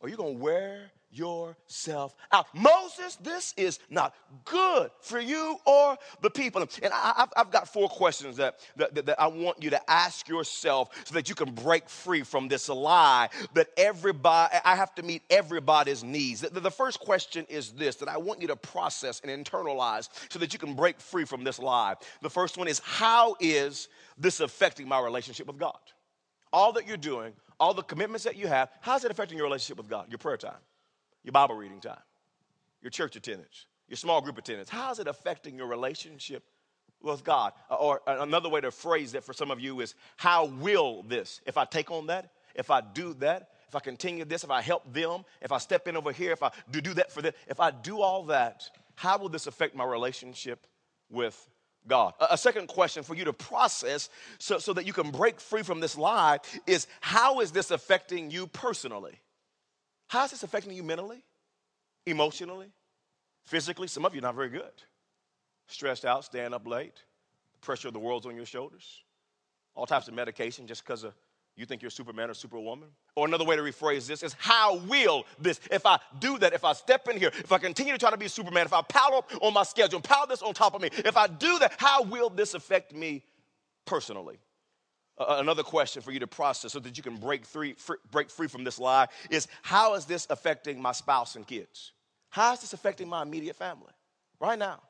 or 0.00 0.08
you're 0.08 0.18
going 0.18 0.36
to 0.36 0.42
wear 0.42 0.90
yourself 1.14 2.14
out. 2.32 2.46
Moses, 2.54 3.16
this 3.16 3.54
is 3.56 3.78
not 3.88 4.14
good 4.44 4.90
for 5.00 5.20
you 5.20 5.56
or 5.64 5.96
the 6.22 6.30
people. 6.30 6.62
And 6.82 6.92
I, 6.92 7.26
have 7.36 7.50
got 7.50 7.72
four 7.72 7.88
questions 7.88 8.36
that, 8.36 8.56
that, 8.76 9.06
that 9.06 9.20
I 9.20 9.28
want 9.28 9.62
you 9.62 9.70
to 9.70 9.90
ask 9.90 10.28
yourself 10.28 10.90
so 11.04 11.14
that 11.14 11.28
you 11.28 11.34
can 11.34 11.52
break 11.52 11.88
free 11.88 12.22
from 12.22 12.48
this 12.48 12.68
lie 12.68 13.28
that 13.54 13.68
everybody, 13.76 14.56
I 14.64 14.74
have 14.74 14.94
to 14.96 15.02
meet 15.02 15.22
everybody's 15.30 16.02
needs. 16.02 16.40
The, 16.40 16.60
the 16.60 16.70
first 16.70 17.00
question 17.00 17.46
is 17.48 17.70
this 17.70 17.96
that 17.96 18.08
I 18.08 18.18
want 18.18 18.42
you 18.42 18.48
to 18.48 18.56
process 18.56 19.20
and 19.24 19.44
internalize 19.44 20.08
so 20.30 20.38
that 20.40 20.52
you 20.52 20.58
can 20.58 20.74
break 20.74 21.00
free 21.00 21.24
from 21.24 21.44
this 21.44 21.58
lie. 21.58 21.94
The 22.22 22.30
first 22.30 22.58
one 22.58 22.68
is 22.68 22.80
how 22.84 23.36
is 23.40 23.88
this 24.18 24.40
affecting 24.40 24.88
my 24.88 25.00
relationship 25.00 25.46
with 25.46 25.58
God? 25.58 25.78
All 26.52 26.72
that 26.72 26.86
you're 26.86 26.96
doing, 26.96 27.32
all 27.60 27.74
the 27.74 27.82
commitments 27.82 28.24
that 28.24 28.36
you 28.36 28.46
have, 28.46 28.70
how's 28.80 29.04
it 29.04 29.10
affecting 29.10 29.38
your 29.38 29.46
relationship 29.46 29.78
with 29.78 29.88
God, 29.88 30.06
your 30.08 30.18
prayer 30.18 30.36
time? 30.36 30.58
your 31.24 31.32
Bible 31.32 31.56
reading 31.56 31.80
time, 31.80 31.98
your 32.82 32.90
church 32.90 33.16
attendance, 33.16 33.66
your 33.88 33.96
small 33.96 34.20
group 34.20 34.38
attendance. 34.38 34.68
How 34.68 34.92
is 34.92 34.98
it 34.98 35.08
affecting 35.08 35.56
your 35.56 35.66
relationship 35.66 36.44
with 37.02 37.24
God? 37.24 37.54
Uh, 37.70 37.74
or 37.74 38.02
another 38.06 38.48
way 38.48 38.60
to 38.60 38.70
phrase 38.70 39.12
that 39.12 39.24
for 39.24 39.32
some 39.32 39.50
of 39.50 39.58
you 39.58 39.80
is 39.80 39.94
how 40.16 40.44
will 40.44 41.02
this, 41.02 41.40
if 41.46 41.56
I 41.56 41.64
take 41.64 41.90
on 41.90 42.06
that, 42.06 42.30
if 42.54 42.70
I 42.70 42.82
do 42.82 43.14
that, 43.14 43.50
if 43.68 43.74
I 43.74 43.80
continue 43.80 44.24
this, 44.24 44.44
if 44.44 44.50
I 44.50 44.60
help 44.60 44.92
them, 44.92 45.24
if 45.40 45.50
I 45.50 45.58
step 45.58 45.88
in 45.88 45.96
over 45.96 46.12
here, 46.12 46.30
if 46.30 46.42
I 46.42 46.52
do, 46.70 46.80
do 46.80 46.94
that 46.94 47.10
for 47.10 47.22
them, 47.22 47.32
if 47.48 47.58
I 47.58 47.70
do 47.70 48.00
all 48.00 48.24
that, 48.24 48.62
how 48.94 49.18
will 49.18 49.30
this 49.30 49.46
affect 49.46 49.74
my 49.74 49.84
relationship 49.84 50.66
with 51.10 51.48
God? 51.86 52.14
A, 52.30 52.38
second 52.38 52.68
question 52.68 53.02
for 53.02 53.14
you 53.14 53.24
to 53.24 53.32
process 53.32 54.08
so, 54.38 54.58
so 54.58 54.72
that 54.72 54.86
you 54.86 54.92
can 54.92 55.10
break 55.10 55.40
free 55.40 55.62
from 55.62 55.80
this 55.80 55.98
lie 55.98 56.38
is 56.66 56.86
how 57.00 57.40
is 57.40 57.52
this 57.52 57.70
affecting 57.70 58.30
you 58.30 58.46
personally? 58.46 59.18
How 60.08 60.24
is 60.24 60.30
this 60.30 60.42
affecting 60.42 60.72
you 60.72 60.82
mentally, 60.82 61.22
emotionally, 62.06 62.68
physically? 63.44 63.88
Some 63.88 64.04
of 64.04 64.14
you 64.14 64.20
are 64.20 64.22
not 64.22 64.34
very 64.34 64.48
good. 64.48 64.72
Stressed 65.66 66.04
out, 66.04 66.24
staying 66.24 66.54
up 66.54 66.66
late, 66.66 66.96
the 67.52 67.58
pressure 67.60 67.88
of 67.88 67.94
the 67.94 68.00
world's 68.00 68.26
on 68.26 68.36
your 68.36 68.46
shoulders, 68.46 69.02
all 69.74 69.86
types 69.86 70.08
of 70.08 70.14
medication 70.14 70.66
just 70.66 70.84
because 70.84 71.04
you 71.56 71.66
think 71.66 71.82
you're 71.82 71.90
Superman 71.90 72.30
or 72.30 72.34
Superwoman. 72.34 72.88
Or 73.14 73.26
another 73.26 73.44
way 73.44 73.56
to 73.56 73.62
rephrase 73.62 74.06
this 74.06 74.22
is 74.22 74.34
how 74.38 74.76
will 74.76 75.24
this, 75.38 75.60
if 75.70 75.86
I 75.86 75.98
do 76.18 76.38
that, 76.38 76.52
if 76.52 76.64
I 76.64 76.72
step 76.72 77.08
in 77.08 77.16
here, 77.16 77.30
if 77.32 77.52
I 77.52 77.58
continue 77.58 77.92
to 77.92 77.98
try 77.98 78.10
to 78.10 78.16
be 78.16 78.28
Superman, 78.28 78.66
if 78.66 78.72
I 78.72 78.82
pile 78.82 79.14
up 79.14 79.30
on 79.40 79.52
my 79.54 79.62
schedule, 79.62 80.00
pile 80.00 80.26
this 80.26 80.42
on 80.42 80.52
top 80.54 80.74
of 80.74 80.82
me, 80.82 80.88
if 80.92 81.16
I 81.16 81.26
do 81.28 81.58
that, 81.60 81.74
how 81.76 82.02
will 82.02 82.28
this 82.28 82.54
affect 82.54 82.92
me 82.92 83.22
personally? 83.84 84.38
Uh, 85.16 85.36
another 85.38 85.62
question 85.62 86.02
for 86.02 86.10
you 86.10 86.18
to 86.18 86.26
process 86.26 86.72
so 86.72 86.80
that 86.80 86.96
you 86.96 87.02
can 87.02 87.16
break 87.16 87.46
free, 87.46 87.74
free, 87.74 87.98
break 88.10 88.30
free 88.30 88.48
from 88.48 88.64
this 88.64 88.80
lie 88.80 89.06
is 89.30 89.46
how 89.62 89.94
is 89.94 90.06
this 90.06 90.26
affecting 90.30 90.82
my 90.82 90.90
spouse 90.90 91.36
and 91.36 91.46
kids? 91.46 91.92
How 92.30 92.52
is 92.52 92.62
this 92.62 92.72
affecting 92.72 93.08
my 93.08 93.22
immediate 93.22 93.54
family 93.54 93.92
right 94.40 94.58
now? 94.58 94.80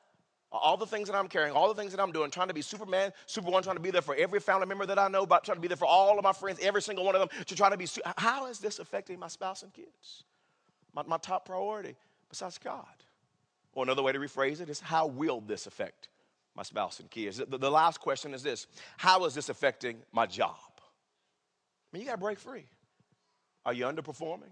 All 0.61 0.77
the 0.77 0.85
things 0.85 1.07
that 1.07 1.15
I'm 1.15 1.27
carrying, 1.27 1.53
all 1.53 1.67
the 1.67 1.79
things 1.79 1.91
that 1.91 2.01
I'm 2.01 2.11
doing, 2.11 2.31
trying 2.31 2.47
to 2.47 2.53
be 2.53 2.61
Superman, 2.61 3.11
Superwoman, 3.25 3.63
trying 3.63 3.75
to 3.75 3.81
be 3.81 3.91
there 3.91 4.01
for 4.01 4.15
every 4.15 4.39
family 4.39 4.65
member 4.67 4.85
that 4.85 4.99
I 4.99 5.07
know, 5.07 5.25
but 5.25 5.43
trying 5.43 5.57
to 5.57 5.61
be 5.61 5.67
there 5.67 5.77
for 5.77 5.85
all 5.85 6.17
of 6.17 6.23
my 6.23 6.33
friends, 6.33 6.59
every 6.61 6.81
single 6.81 7.05
one 7.05 7.15
of 7.15 7.21
them, 7.21 7.45
to 7.45 7.55
try 7.55 7.69
to 7.69 7.77
be. 7.77 7.87
How 8.17 8.47
is 8.47 8.59
this 8.59 8.79
affecting 8.79 9.19
my 9.19 9.27
spouse 9.27 9.63
and 9.63 9.73
kids? 9.73 10.23
My, 10.93 11.03
my 11.05 11.17
top 11.17 11.45
priority 11.45 11.95
besides 12.29 12.57
God. 12.57 12.85
Or 13.73 13.83
another 13.83 14.01
way 14.01 14.13
to 14.13 14.19
rephrase 14.19 14.61
it 14.61 14.69
is 14.69 14.79
how 14.79 15.07
will 15.07 15.41
this 15.41 15.67
affect 15.67 16.07
my 16.55 16.63
spouse 16.63 16.99
and 16.99 17.09
kids. 17.09 17.37
The, 17.37 17.57
the 17.57 17.69
last 17.69 17.99
question 17.99 18.33
is 18.33 18.41
this 18.41 18.67
How 18.97 19.25
is 19.25 19.33
this 19.33 19.49
affecting 19.49 19.97
my 20.11 20.25
job? 20.25 20.55
I 20.77 21.97
mean, 21.97 22.01
you 22.01 22.07
got 22.07 22.15
to 22.15 22.21
break 22.21 22.39
free. 22.39 22.65
Are 23.65 23.73
you 23.73 23.85
underperforming? 23.85 24.51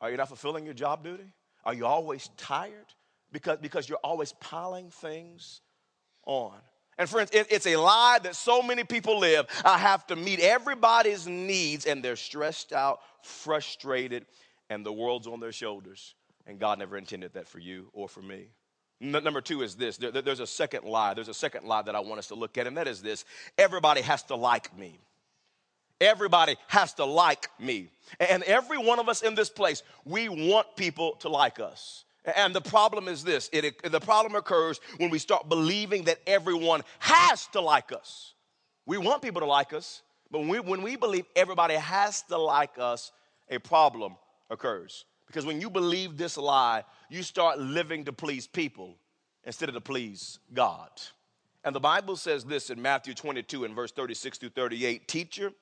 Are 0.00 0.10
you 0.10 0.16
not 0.16 0.28
fulfilling 0.28 0.64
your 0.64 0.74
job 0.74 1.04
duty? 1.04 1.32
Are 1.64 1.74
you 1.74 1.86
always 1.86 2.28
tired? 2.36 2.86
Because, 3.32 3.58
because 3.58 3.88
you're 3.88 3.98
always 4.04 4.32
piling 4.32 4.90
things 4.90 5.60
on. 6.26 6.54
And 6.98 7.08
friends, 7.08 7.30
it, 7.32 7.46
it's 7.50 7.66
a 7.66 7.76
lie 7.76 8.18
that 8.22 8.36
so 8.36 8.62
many 8.62 8.84
people 8.84 9.18
live. 9.18 9.46
I 9.64 9.78
have 9.78 10.06
to 10.08 10.16
meet 10.16 10.40
everybody's 10.40 11.26
needs, 11.26 11.86
and 11.86 12.04
they're 12.04 12.16
stressed 12.16 12.72
out, 12.72 13.00
frustrated, 13.22 14.26
and 14.68 14.84
the 14.84 14.92
world's 14.92 15.26
on 15.26 15.40
their 15.40 15.52
shoulders. 15.52 16.14
And 16.46 16.58
God 16.58 16.78
never 16.78 16.96
intended 16.96 17.34
that 17.34 17.48
for 17.48 17.58
you 17.58 17.88
or 17.92 18.08
for 18.08 18.20
me. 18.20 18.48
Number 19.00 19.40
two 19.40 19.62
is 19.62 19.74
this 19.74 19.96
there, 19.96 20.12
there's 20.12 20.40
a 20.40 20.46
second 20.46 20.84
lie. 20.84 21.14
There's 21.14 21.28
a 21.28 21.34
second 21.34 21.66
lie 21.66 21.82
that 21.82 21.96
I 21.96 22.00
want 22.00 22.20
us 22.20 22.28
to 22.28 22.36
look 22.36 22.56
at, 22.56 22.68
and 22.68 22.76
that 22.76 22.86
is 22.86 23.02
this 23.02 23.24
everybody 23.58 24.00
has 24.02 24.22
to 24.24 24.36
like 24.36 24.76
me. 24.78 25.00
Everybody 26.00 26.56
has 26.68 26.94
to 26.94 27.04
like 27.04 27.48
me. 27.58 27.88
And 28.18 28.42
every 28.44 28.78
one 28.78 28.98
of 28.98 29.08
us 29.08 29.22
in 29.22 29.34
this 29.34 29.50
place, 29.50 29.82
we 30.04 30.28
want 30.28 30.76
people 30.76 31.12
to 31.16 31.28
like 31.28 31.58
us. 31.60 32.04
And 32.24 32.54
the 32.54 32.60
problem 32.60 33.08
is 33.08 33.24
this 33.24 33.50
it, 33.52 33.90
the 33.90 34.00
problem 34.00 34.34
occurs 34.34 34.80
when 34.98 35.10
we 35.10 35.18
start 35.18 35.48
believing 35.48 36.04
that 36.04 36.18
everyone 36.26 36.82
has 37.00 37.46
to 37.48 37.60
like 37.60 37.92
us. 37.92 38.34
We 38.86 38.98
want 38.98 39.22
people 39.22 39.40
to 39.40 39.46
like 39.46 39.72
us, 39.72 40.02
but 40.30 40.40
when 40.40 40.48
we, 40.48 40.60
when 40.60 40.82
we 40.82 40.96
believe 40.96 41.24
everybody 41.36 41.74
has 41.74 42.22
to 42.22 42.38
like 42.38 42.78
us, 42.78 43.12
a 43.50 43.58
problem 43.58 44.16
occurs. 44.50 45.04
Because 45.26 45.46
when 45.46 45.60
you 45.60 45.70
believe 45.70 46.16
this 46.16 46.36
lie, 46.36 46.84
you 47.08 47.22
start 47.22 47.58
living 47.58 48.04
to 48.04 48.12
please 48.12 48.46
people 48.46 48.96
instead 49.44 49.68
of 49.68 49.74
to 49.74 49.80
please 49.80 50.38
God. 50.52 50.90
And 51.64 51.74
the 51.74 51.80
Bible 51.80 52.16
says 52.16 52.44
this 52.44 52.70
in 52.70 52.82
Matthew 52.82 53.14
22 53.14 53.64
and 53.64 53.74
verse 53.74 53.92
36 53.92 54.38
through 54.38 54.48
38 54.50 55.06
Teacher, 55.06 55.52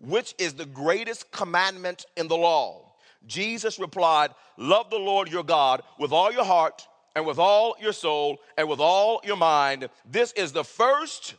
which 0.00 0.34
is 0.38 0.54
the 0.54 0.66
greatest 0.66 1.30
commandment 1.30 2.04
in 2.16 2.28
the 2.28 2.36
law? 2.36 2.85
Jesus 3.26 3.78
replied, 3.78 4.30
Love 4.56 4.90
the 4.90 4.98
Lord 4.98 5.30
your 5.30 5.44
God 5.44 5.82
with 5.98 6.12
all 6.12 6.32
your 6.32 6.44
heart 6.44 6.86
and 7.14 7.26
with 7.26 7.38
all 7.38 7.76
your 7.80 7.92
soul 7.92 8.38
and 8.56 8.68
with 8.68 8.80
all 8.80 9.20
your 9.24 9.36
mind. 9.36 9.88
This 10.08 10.32
is 10.32 10.52
the 10.52 10.64
first 10.64 11.34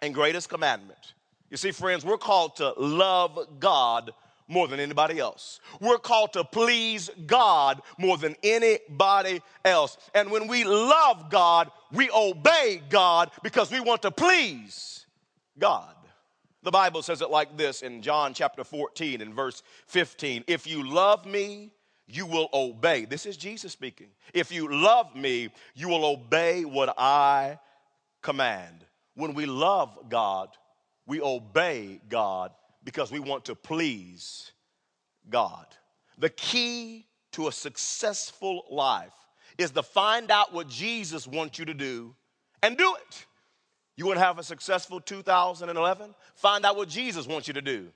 and 0.00 0.14
greatest 0.14 0.48
commandment. 0.48 1.14
You 1.50 1.56
see, 1.56 1.72
friends, 1.72 2.04
we're 2.04 2.18
called 2.18 2.56
to 2.56 2.72
love 2.76 3.38
God 3.58 4.12
more 4.48 4.66
than 4.66 4.80
anybody 4.80 5.18
else. 5.18 5.60
We're 5.80 5.98
called 5.98 6.32
to 6.32 6.44
please 6.44 7.08
God 7.26 7.80
more 7.98 8.18
than 8.18 8.34
anybody 8.42 9.42
else. 9.64 9.96
And 10.14 10.30
when 10.30 10.48
we 10.48 10.64
love 10.64 11.30
God, 11.30 11.70
we 11.92 12.10
obey 12.10 12.82
God 12.90 13.30
because 13.42 13.70
we 13.70 13.80
want 13.80 14.02
to 14.02 14.10
please 14.10 15.06
God. 15.58 15.94
The 16.62 16.70
Bible 16.70 17.02
says 17.02 17.22
it 17.22 17.30
like 17.30 17.56
this 17.56 17.82
in 17.82 18.02
John 18.02 18.34
chapter 18.34 18.64
14 18.64 19.20
and 19.20 19.34
verse 19.34 19.62
15 19.86 20.44
If 20.46 20.66
you 20.66 20.88
love 20.88 21.24
me, 21.26 21.72
you 22.06 22.26
will 22.26 22.48
obey. 22.52 23.04
This 23.04 23.24
is 23.24 23.36
Jesus 23.36 23.72
speaking. 23.72 24.08
If 24.34 24.52
you 24.52 24.70
love 24.70 25.14
me, 25.14 25.50
you 25.74 25.88
will 25.88 26.04
obey 26.04 26.64
what 26.64 26.94
I 26.98 27.58
command. 28.20 28.84
When 29.14 29.34
we 29.34 29.46
love 29.46 29.96
God, 30.08 30.48
we 31.06 31.20
obey 31.20 32.00
God 32.08 32.52
because 32.84 33.10
we 33.10 33.20
want 33.20 33.44
to 33.46 33.54
please 33.54 34.52
God. 35.28 35.66
The 36.18 36.30
key 36.30 37.06
to 37.32 37.48
a 37.48 37.52
successful 37.52 38.64
life 38.70 39.14
is 39.56 39.70
to 39.72 39.82
find 39.82 40.30
out 40.30 40.52
what 40.52 40.68
Jesus 40.68 41.26
wants 41.26 41.58
you 41.58 41.64
to 41.64 41.74
do 41.74 42.14
and 42.62 42.76
do 42.76 42.94
it. 42.96 43.26
You 44.00 44.06
want 44.06 44.18
to 44.18 44.24
have 44.24 44.38
a 44.38 44.42
successful 44.42 44.98
2011? 44.98 46.14
Find 46.36 46.64
out 46.64 46.74
what 46.74 46.88
Jesus 46.88 47.26
wants 47.26 47.48
you 47.48 47.52
to 47.52 47.60
do 47.60 47.88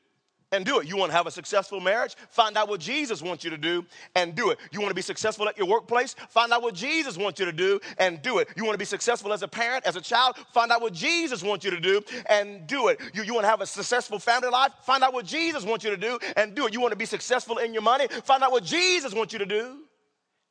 and 0.52 0.66
do 0.66 0.78
it. 0.78 0.86
You 0.86 0.98
want 0.98 1.10
to 1.10 1.16
have 1.16 1.26
a 1.26 1.30
successful 1.30 1.80
marriage? 1.80 2.14
Find 2.28 2.58
out 2.58 2.68
what 2.68 2.78
Jesus 2.78 3.22
wants 3.22 3.42
you 3.42 3.48
to 3.48 3.56
do 3.56 3.86
and 4.14 4.34
do 4.34 4.50
it. 4.50 4.58
You 4.70 4.80
want 4.80 4.90
to 4.90 4.94
be 4.94 5.00
successful 5.00 5.48
at 5.48 5.56
your 5.56 5.66
workplace? 5.66 6.14
Find 6.28 6.52
out 6.52 6.60
what 6.60 6.74
Jesus 6.74 7.16
wants 7.16 7.40
you 7.40 7.46
to 7.46 7.52
do 7.52 7.80
and 7.96 8.20
do 8.20 8.36
it. 8.36 8.48
You 8.54 8.64
want 8.64 8.74
to 8.74 8.78
be 8.78 8.84
successful 8.84 9.32
as 9.32 9.42
a 9.42 9.48
parent, 9.48 9.86
as 9.86 9.96
a 9.96 10.00
child? 10.02 10.36
Find 10.52 10.70
out 10.70 10.82
what 10.82 10.92
Jesus 10.92 11.42
wants 11.42 11.64
you 11.64 11.70
to 11.70 11.80
do 11.80 12.02
and 12.26 12.66
do 12.66 12.88
it. 12.88 13.00
You, 13.14 13.22
you 13.22 13.32
want 13.32 13.44
to 13.44 13.48
have 13.48 13.62
a 13.62 13.66
successful 13.66 14.18
family 14.18 14.50
life? 14.50 14.72
Find 14.82 15.02
out 15.02 15.14
what 15.14 15.24
Jesus 15.24 15.64
wants 15.64 15.86
you 15.86 15.90
to 15.90 15.96
do 15.96 16.18
and 16.36 16.54
do 16.54 16.66
it. 16.66 16.74
You 16.74 16.82
want 16.82 16.92
to 16.92 16.98
be 16.98 17.06
successful 17.06 17.56
in 17.56 17.72
your 17.72 17.82
money? 17.82 18.08
Find 18.24 18.42
out 18.42 18.52
what 18.52 18.64
Jesus 18.64 19.14
wants 19.14 19.32
you 19.32 19.38
to 19.38 19.46
do 19.46 19.78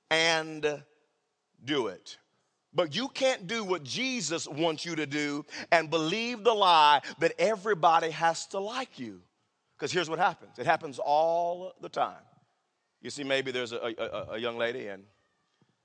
and 0.09 0.81
do 1.63 1.89
it. 1.89 2.17
But 2.75 2.95
you 2.95 3.07
can't 3.07 3.45
do 3.45 3.63
what 3.63 3.83
Jesus 3.83 4.47
wants 4.47 4.85
you 4.85 4.95
to 4.95 5.05
do 5.05 5.45
and 5.71 5.89
believe 5.89 6.43
the 6.43 6.53
lie 6.53 7.01
that 7.19 7.33
everybody 7.37 8.09
has 8.09 8.47
to 8.47 8.59
like 8.59 8.97
you. 8.97 9.21
Because 9.77 9.91
here's 9.91 10.09
what 10.09 10.19
happens 10.19 10.57
it 10.57 10.65
happens 10.65 10.99
all 10.99 11.73
the 11.81 11.89
time. 11.89 12.21
You 13.01 13.09
see, 13.09 13.23
maybe 13.23 13.51
there's 13.51 13.73
a, 13.73 13.77
a, 13.77 14.33
a 14.33 14.37
young 14.37 14.57
lady 14.57 14.87
and 14.87 15.03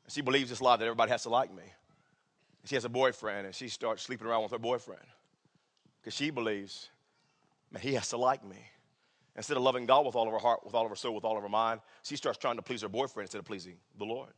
she 0.09 0.23
believes 0.23 0.49
this 0.50 0.61
lie 0.61 0.76
that 0.76 0.85
everybody 0.85 1.11
has 1.11 1.25
to 1.25 1.28
like 1.28 1.54
me. 1.54 1.64
She 2.64 2.75
has 2.75 2.85
a 2.85 2.88
boyfriend 2.88 3.47
and 3.47 3.54
she 3.54 3.68
starts 3.68 4.02
sleeping 4.02 4.26
around 4.26 4.42
with 4.42 4.52
her 4.52 4.59
boyfriend 4.59 5.04
because 6.00 6.14
she 6.14 6.30
believes, 6.30 6.88
man, 7.71 7.83
he 7.83 7.95
has 7.95 8.09
to 8.11 8.16
like 8.16 8.45
me. 8.45 8.59
Instead 9.37 9.57
of 9.57 9.62
loving 9.62 9.87
God 9.87 10.04
with 10.04 10.16
all 10.16 10.26
of 10.26 10.33
her 10.33 10.38
heart, 10.38 10.64
with 10.64 10.75
all 10.75 10.85
of 10.85 10.90
her 10.90 10.97
soul, 10.97 11.14
with 11.14 11.25
all 11.25 11.37
of 11.37 11.42
her 11.42 11.49
mind, 11.49 11.80
she 12.02 12.16
starts 12.16 12.38
trying 12.38 12.57
to 12.57 12.62
please 12.62 12.83
her 12.83 12.88
boyfriend 12.88 13.26
instead 13.26 13.38
of 13.38 13.45
pleasing 13.45 13.76
the 13.99 14.04
Lord. 14.04 14.33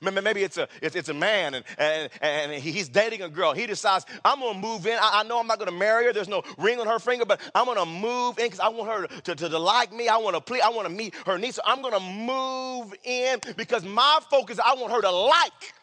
Maybe 0.00 0.42
it's 0.42 0.58
a, 0.58 0.68
it's, 0.82 1.08
a 1.08 1.14
man 1.14 1.54
and, 1.54 1.64
and, 1.78 2.10
and 2.20 2.52
he's 2.52 2.88
dating 2.88 3.22
a 3.22 3.28
girl. 3.28 3.52
He 3.52 3.66
decides, 3.66 4.04
I'm 4.24 4.40
going 4.40 4.54
to 4.54 4.60
move 4.60 4.86
in. 4.86 4.98
I, 5.00 5.20
I, 5.20 5.22
know 5.24 5.40
I'm 5.40 5.46
not 5.46 5.58
going 5.58 5.70
to 5.70 5.76
marry 5.76 6.06
her. 6.06 6.12
There's 6.12 6.28
no 6.28 6.42
ring 6.58 6.80
on 6.80 6.86
her 6.86 6.98
finger, 6.98 7.24
but 7.24 7.40
I'm 7.54 7.64
going 7.64 7.78
to 7.78 7.86
move 7.86 8.38
in 8.38 8.46
because 8.46 8.60
I 8.60 8.68
want 8.68 8.90
her 8.90 9.06
to, 9.06 9.34
to, 9.34 9.48
to, 9.48 9.58
like 9.58 9.92
me. 9.92 10.08
I 10.08 10.16
want 10.16 10.36
to 10.36 10.40
please. 10.40 10.62
I 10.64 10.70
want 10.70 10.88
to 10.88 10.94
meet 10.94 11.14
her 11.26 11.38
needs. 11.38 11.56
So 11.56 11.62
I'm 11.64 11.82
going 11.82 11.94
to 11.94 12.00
move 12.00 12.94
in 13.04 13.40
because 13.56 13.84
my 13.84 14.20
focus, 14.30 14.58
I 14.64 14.74
want 14.74 14.92
her 14.92 15.00
to 15.02 15.10
like 15.10 15.74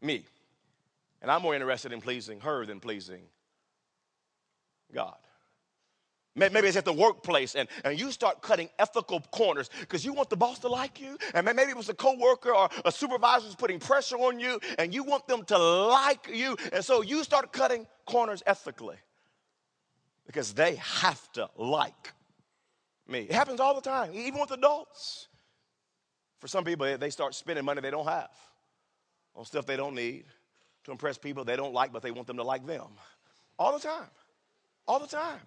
me. 0.00 0.24
And 1.22 1.30
I'm 1.30 1.42
more 1.42 1.54
interested 1.54 1.92
in 1.92 2.00
pleasing 2.00 2.40
her 2.40 2.66
than 2.66 2.80
pleasing 2.80 3.22
God. 4.92 5.16
Maybe 6.36 6.66
it's 6.66 6.76
at 6.76 6.84
the 6.84 6.92
workplace 6.92 7.54
and, 7.54 7.68
and 7.84 7.98
you 7.98 8.10
start 8.10 8.42
cutting 8.42 8.68
ethical 8.80 9.20
corners 9.30 9.70
because 9.80 10.04
you 10.04 10.12
want 10.12 10.30
the 10.30 10.36
boss 10.36 10.58
to 10.60 10.68
like 10.68 11.00
you. 11.00 11.16
And 11.32 11.46
maybe 11.46 11.70
it 11.70 11.76
was 11.76 11.88
a 11.88 11.94
coworker 11.94 12.52
or 12.52 12.68
a 12.84 12.90
supervisor 12.90 13.46
who's 13.46 13.54
putting 13.54 13.78
pressure 13.78 14.16
on 14.16 14.40
you 14.40 14.58
and 14.78 14.92
you 14.92 15.04
want 15.04 15.28
them 15.28 15.44
to 15.44 15.58
like 15.58 16.28
you. 16.32 16.56
And 16.72 16.84
so 16.84 17.02
you 17.02 17.22
start 17.22 17.52
cutting 17.52 17.86
corners 18.04 18.42
ethically 18.46 18.96
because 20.26 20.52
they 20.54 20.74
have 20.76 21.30
to 21.34 21.48
like 21.56 22.12
me. 23.06 23.20
It 23.20 23.32
happens 23.32 23.60
all 23.60 23.74
the 23.74 23.80
time, 23.80 24.10
even 24.12 24.40
with 24.40 24.50
adults. 24.50 25.28
For 26.40 26.48
some 26.48 26.64
people, 26.64 26.98
they 26.98 27.10
start 27.10 27.34
spending 27.36 27.64
money 27.64 27.80
they 27.80 27.90
don't 27.92 28.06
have 28.06 28.30
on 29.36 29.44
stuff 29.44 29.66
they 29.66 29.76
don't 29.76 29.94
need 29.94 30.24
to 30.84 30.90
impress 30.90 31.16
people 31.16 31.44
they 31.44 31.56
don't 31.56 31.72
like, 31.72 31.92
but 31.92 32.02
they 32.02 32.10
want 32.10 32.26
them 32.26 32.36
to 32.38 32.42
like 32.42 32.66
them. 32.66 32.88
All 33.58 33.72
the 33.72 33.78
time. 33.78 34.10
All 34.86 34.98
the 34.98 35.06
time. 35.06 35.40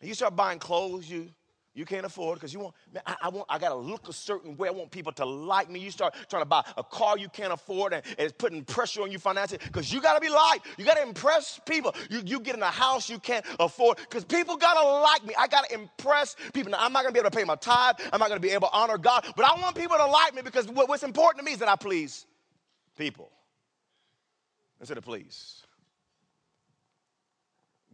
You 0.00 0.14
start 0.14 0.36
buying 0.36 0.58
clothes 0.58 1.10
you 1.10 1.30
you 1.78 1.84
can't 1.84 2.04
afford 2.04 2.40
because 2.40 2.52
you 2.52 2.58
want, 2.58 2.74
man, 2.92 3.04
I, 3.06 3.14
I, 3.22 3.28
want, 3.28 3.46
I 3.48 3.56
gotta 3.56 3.76
look 3.76 4.08
a 4.08 4.12
certain 4.12 4.56
way. 4.56 4.66
I 4.66 4.72
want 4.72 4.90
people 4.90 5.12
to 5.12 5.24
like 5.24 5.70
me. 5.70 5.78
You 5.78 5.92
start 5.92 6.12
trying 6.28 6.42
to 6.42 6.48
buy 6.48 6.64
a 6.76 6.82
car 6.82 7.16
you 7.16 7.28
can't 7.28 7.52
afford 7.52 7.92
and, 7.92 8.02
and 8.04 8.18
it's 8.18 8.34
putting 8.36 8.64
pressure 8.64 9.02
on 9.02 9.12
you 9.12 9.20
financially 9.20 9.60
because 9.64 9.92
you 9.92 10.00
gotta 10.00 10.18
be 10.18 10.28
liked. 10.28 10.66
You 10.76 10.84
gotta 10.84 11.02
impress 11.02 11.60
people. 11.66 11.94
You, 12.10 12.22
you 12.26 12.40
get 12.40 12.56
in 12.56 12.62
a 12.62 12.66
house 12.66 13.08
you 13.08 13.20
can't 13.20 13.46
afford 13.60 13.98
because 13.98 14.24
people 14.24 14.56
gotta 14.56 14.84
like 15.02 15.24
me. 15.24 15.34
I 15.38 15.46
gotta 15.46 15.72
impress 15.72 16.34
people. 16.52 16.72
Now, 16.72 16.78
I'm 16.80 16.92
not 16.92 17.04
gonna 17.04 17.12
be 17.12 17.20
able 17.20 17.30
to 17.30 17.36
pay 17.36 17.44
my 17.44 17.54
tithe. 17.54 17.94
I'm 18.12 18.18
not 18.18 18.28
gonna 18.28 18.40
be 18.40 18.50
able 18.50 18.66
to 18.66 18.74
honor 18.74 18.98
God, 18.98 19.24
but 19.36 19.44
I 19.44 19.60
want 19.60 19.76
people 19.76 19.96
to 19.98 20.06
like 20.06 20.34
me 20.34 20.42
because 20.42 20.66
what, 20.66 20.88
what's 20.88 21.04
important 21.04 21.38
to 21.38 21.44
me 21.44 21.52
is 21.52 21.60
that 21.60 21.68
I 21.68 21.76
please 21.76 22.26
people 22.96 23.30
instead 24.80 24.98
of 24.98 25.04
please 25.04 25.62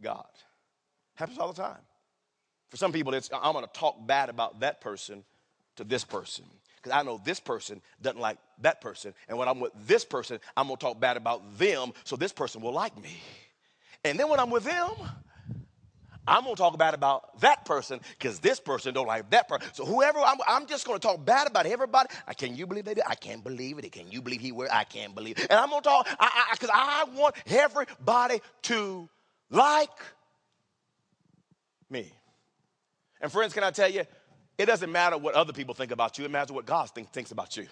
God. 0.01 0.25
Happens 1.13 1.37
all 1.37 1.53
the 1.53 1.61
time. 1.61 1.77
For 2.75 2.79
some 2.79 2.91
people, 2.91 3.13
it's 3.13 3.29
I'm 3.31 3.53
going 3.53 3.63
to 3.63 3.71
talk 3.71 4.05
bad 4.05 4.27
about 4.27 4.59
that 4.59 4.81
person 4.81 5.23
to 5.77 5.85
this 5.85 6.03
person 6.03 6.43
because 6.75 6.91
I 6.91 7.03
know 7.03 7.21
this 7.23 7.39
person 7.39 7.81
doesn't 8.01 8.19
like 8.19 8.37
that 8.63 8.81
person. 8.81 9.13
And 9.29 9.37
when 9.37 9.47
I'm 9.47 9.61
with 9.61 9.71
this 9.87 10.03
person, 10.03 10.41
I'm 10.57 10.67
going 10.67 10.75
to 10.75 10.85
talk 10.85 10.99
bad 10.99 11.15
about 11.15 11.57
them 11.57 11.93
so 12.03 12.17
this 12.17 12.33
person 12.33 12.59
will 12.59 12.73
like 12.73 13.01
me. 13.01 13.17
And 14.03 14.19
then 14.19 14.27
when 14.27 14.41
I'm 14.41 14.49
with 14.49 14.65
them, 14.65 14.89
I'm 16.27 16.43
going 16.43 16.57
to 16.57 16.61
talk 16.61 16.77
bad 16.77 16.93
about 16.93 17.39
that 17.39 17.63
person 17.63 18.01
because 18.19 18.39
this 18.39 18.59
person 18.59 18.93
don't 18.93 19.07
like 19.07 19.29
that 19.29 19.47
person. 19.47 19.69
So 19.71 19.85
whoever, 19.85 20.19
I'm, 20.19 20.39
I'm 20.45 20.67
just 20.67 20.85
going 20.85 20.99
to 20.99 21.07
talk 21.07 21.23
bad 21.23 21.47
about 21.47 21.65
everybody. 21.65 22.09
I, 22.27 22.33
can 22.33 22.57
you 22.57 22.67
believe 22.67 22.89
it? 22.89 22.99
I 23.07 23.15
can't 23.15 23.41
believe 23.41 23.79
it. 23.79 23.89
Can 23.93 24.11
you 24.11 24.21
believe 24.21 24.41
he? 24.41 24.51
I 24.69 24.83
can't 24.83 25.15
believe 25.15 25.39
it. 25.39 25.47
And 25.49 25.57
I'm 25.57 25.69
going 25.69 25.81
to 25.81 25.87
talk 25.87 26.09
because 26.51 26.69
I, 26.73 27.05
I, 27.05 27.05
I 27.09 27.17
want 27.17 27.35
everybody 27.47 28.41
to 28.63 29.07
like 29.49 29.97
me. 31.89 32.11
And 33.25 33.31
friends, 33.31 33.55
can 33.55 33.63
I 33.63 33.71
tell 33.71 33.89
you, 33.89 34.03
it 34.55 34.67
doesn't 34.67 34.91
matter 34.91 35.17
what 35.17 35.33
other 35.33 35.51
people 35.51 35.73
think 35.73 35.89
about 35.89 36.19
you, 36.19 36.25
it 36.25 36.29
matters 36.29 36.51
what 36.51 36.67
God 36.67 36.91
think, 36.91 37.11
thinks 37.11 37.31
about 37.31 37.57
you. 37.57 37.65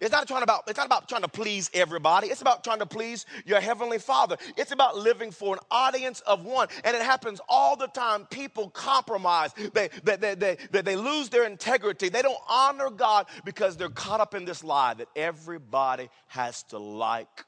It's 0.00 0.10
not, 0.10 0.26
trying 0.26 0.42
about, 0.42 0.62
it's 0.68 0.78
not 0.78 0.86
about 0.86 1.06
trying 1.06 1.20
to 1.20 1.28
please 1.28 1.70
everybody. 1.74 2.28
It's 2.28 2.40
about 2.40 2.64
trying 2.64 2.78
to 2.78 2.86
please 2.86 3.26
your 3.44 3.60
heavenly 3.60 3.98
Father. 3.98 4.38
It's 4.56 4.72
about 4.72 4.96
living 4.96 5.32
for 5.32 5.52
an 5.52 5.60
audience 5.70 6.20
of 6.20 6.46
one. 6.46 6.68
And 6.82 6.96
it 6.96 7.02
happens 7.02 7.42
all 7.46 7.76
the 7.76 7.88
time. 7.88 8.24
People 8.30 8.70
compromise, 8.70 9.52
they, 9.74 9.90
they, 10.02 10.16
they, 10.16 10.34
they, 10.34 10.56
they, 10.70 10.80
they 10.80 10.96
lose 10.96 11.28
their 11.28 11.44
integrity. 11.44 12.08
They 12.08 12.22
don't 12.22 12.40
honor 12.48 12.88
God 12.88 13.26
because 13.44 13.76
they're 13.76 13.90
caught 13.90 14.20
up 14.22 14.34
in 14.34 14.46
this 14.46 14.64
lie 14.64 14.94
that 14.94 15.08
everybody 15.14 16.08
has 16.28 16.62
to 16.70 16.78
like 16.78 17.44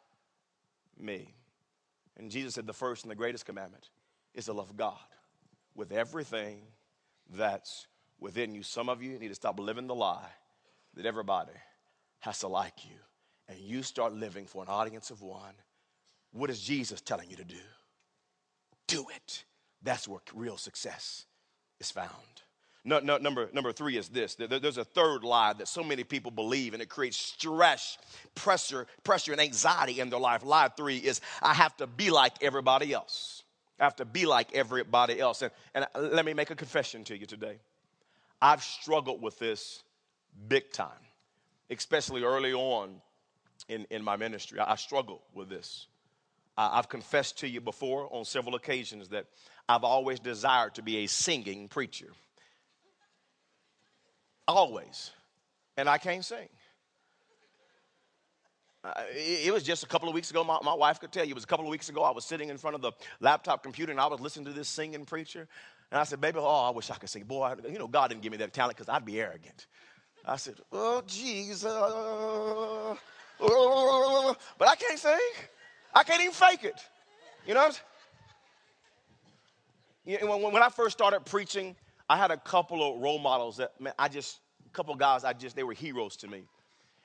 me. 0.98 1.34
And 2.18 2.30
Jesus 2.30 2.52
said 2.52 2.66
the 2.66 2.74
first 2.74 3.04
and 3.04 3.10
the 3.10 3.16
greatest 3.16 3.46
commandment 3.46 3.88
is 4.34 4.44
to 4.46 4.52
love 4.52 4.76
God 4.76 4.98
with 5.74 5.92
everything 5.92 6.60
that's 7.28 7.86
within 8.18 8.54
you. 8.54 8.62
Some 8.62 8.88
of 8.88 9.02
you 9.02 9.18
need 9.18 9.28
to 9.28 9.34
stop 9.34 9.58
living 9.58 9.86
the 9.86 9.94
lie 9.94 10.30
that 10.94 11.06
everybody 11.06 11.52
has 12.20 12.40
to 12.40 12.48
like 12.48 12.84
you. 12.84 12.96
And 13.48 13.58
you 13.58 13.82
start 13.82 14.12
living 14.12 14.46
for 14.46 14.62
an 14.62 14.68
audience 14.68 15.10
of 15.10 15.22
one. 15.22 15.54
What 16.32 16.50
is 16.50 16.60
Jesus 16.60 17.00
telling 17.00 17.30
you 17.30 17.36
to 17.36 17.44
do? 17.44 17.56
Do 18.86 19.06
it. 19.14 19.44
That's 19.82 20.06
where 20.08 20.20
real 20.34 20.56
success 20.56 21.24
is 21.80 21.90
found. 21.90 22.12
No, 22.84 23.00
no, 23.00 23.18
number, 23.18 23.48
number 23.52 23.72
three 23.72 23.96
is 23.96 24.08
this. 24.08 24.34
There, 24.34 24.46
there's 24.46 24.78
a 24.78 24.84
third 24.84 25.22
lie 25.22 25.52
that 25.54 25.68
so 25.68 25.82
many 25.82 26.04
people 26.04 26.30
believe, 26.30 26.72
and 26.72 26.82
it 26.82 26.88
creates 26.88 27.16
stress, 27.16 27.98
pressure, 28.34 28.86
pressure, 29.04 29.32
and 29.32 29.40
anxiety 29.40 30.00
in 30.00 30.10
their 30.10 30.20
life. 30.20 30.44
Lie 30.44 30.68
three 30.76 30.96
is 30.96 31.20
I 31.42 31.54
have 31.54 31.76
to 31.78 31.86
be 31.86 32.10
like 32.10 32.42
everybody 32.42 32.92
else. 32.92 33.42
I 33.78 33.84
have 33.84 33.96
to 33.96 34.04
be 34.04 34.26
like 34.26 34.54
everybody 34.54 35.20
else. 35.20 35.42
And, 35.42 35.52
and 35.74 35.86
let 35.94 36.24
me 36.24 36.34
make 36.34 36.50
a 36.50 36.56
confession 36.56 37.04
to 37.04 37.16
you 37.16 37.26
today. 37.26 37.58
I've 38.40 38.62
struggled 38.62 39.22
with 39.22 39.38
this 39.38 39.82
big 40.48 40.72
time, 40.72 40.88
especially 41.70 42.22
early 42.22 42.52
on 42.52 43.00
in, 43.68 43.86
in 43.90 44.02
my 44.02 44.16
ministry. 44.16 44.60
I, 44.60 44.72
I 44.72 44.76
struggled 44.76 45.20
with 45.34 45.48
this. 45.48 45.86
I, 46.56 46.78
I've 46.78 46.88
confessed 46.88 47.38
to 47.38 47.48
you 47.48 47.60
before 47.60 48.08
on 48.12 48.24
several 48.24 48.54
occasions 48.54 49.08
that 49.08 49.26
I've 49.68 49.84
always 49.84 50.18
desired 50.18 50.74
to 50.76 50.82
be 50.82 50.98
a 50.98 51.06
singing 51.06 51.68
preacher. 51.68 52.08
Always. 54.46 55.10
And 55.76 55.88
I 55.88 55.98
can't 55.98 56.24
sing. 56.24 56.48
Uh, 58.96 59.02
it, 59.10 59.52
was 59.52 59.62
just 59.62 59.82
a 59.82 59.86
couple 59.86 60.08
of 60.08 60.14
weeks 60.14 60.30
ago. 60.30 60.42
My, 60.42 60.58
my 60.62 60.74
wife 60.74 60.98
could 61.00 61.12
tell 61.12 61.24
you. 61.24 61.32
It 61.32 61.34
was 61.34 61.44
a 61.44 61.46
couple 61.46 61.66
of 61.66 61.70
weeks 61.70 61.88
ago. 61.88 62.02
I 62.02 62.10
was 62.10 62.24
sitting 62.24 62.48
in 62.48 62.56
front 62.56 62.74
of 62.74 62.80
the 62.80 62.92
laptop 63.20 63.62
computer 63.62 63.92
and 63.92 64.00
I 64.00 64.06
was 64.06 64.20
listening 64.20 64.46
to 64.46 64.52
this 64.52 64.68
singing 64.68 65.04
preacher. 65.04 65.46
And 65.90 66.00
I 66.00 66.04
said, 66.04 66.20
Baby, 66.20 66.38
oh, 66.40 66.66
I 66.66 66.70
wish 66.70 66.90
I 66.90 66.94
could 66.94 67.10
sing. 67.10 67.24
Boy, 67.24 67.54
you 67.70 67.78
know, 67.78 67.88
God 67.88 68.08
didn't 68.08 68.22
give 68.22 68.32
me 68.32 68.38
that 68.38 68.52
talent 68.52 68.76
because 68.76 68.88
I'd 68.88 69.04
be 69.04 69.20
arrogant. 69.20 69.66
I 70.24 70.36
said, 70.36 70.54
Oh, 70.72 71.02
Jesus. 71.06 71.64
But 73.38 74.68
I 74.68 74.74
can't 74.76 74.98
sing. 74.98 75.18
I 75.94 76.04
can't 76.04 76.20
even 76.20 76.32
fake 76.32 76.64
it. 76.64 76.80
You 77.46 77.54
know 77.54 77.70
know, 80.06 80.38
when, 80.38 80.52
when 80.52 80.62
I 80.62 80.70
first 80.70 80.96
started 80.96 81.20
preaching, 81.24 81.76
I 82.08 82.16
had 82.16 82.30
a 82.30 82.36
couple 82.36 82.82
of 82.82 83.00
role 83.02 83.18
models 83.18 83.58
that, 83.58 83.78
man, 83.80 83.92
I 83.98 84.08
just, 84.08 84.40
a 84.66 84.70
couple 84.70 84.92
of 84.92 84.98
guys, 84.98 85.24
I 85.24 85.34
just, 85.34 85.54
they 85.54 85.62
were 85.62 85.74
heroes 85.74 86.16
to 86.16 86.28
me. 86.28 86.44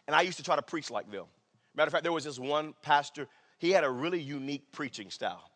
And 0.08 0.16
I 0.16 0.22
used 0.22 0.38
to 0.38 0.44
try 0.44 0.56
to 0.56 0.62
preach 0.62 0.90
like 0.90 1.12
them. 1.12 1.26
Matter 1.76 1.88
of 1.88 1.92
fact, 1.92 2.04
there 2.04 2.12
was 2.12 2.24
this 2.24 2.40
one 2.40 2.74
pastor, 2.82 3.28
he 3.58 3.72
had 3.72 3.84
a 3.84 3.90
really 3.90 4.22
unique 4.22 4.72
preaching 4.72 5.10
style. 5.10 5.50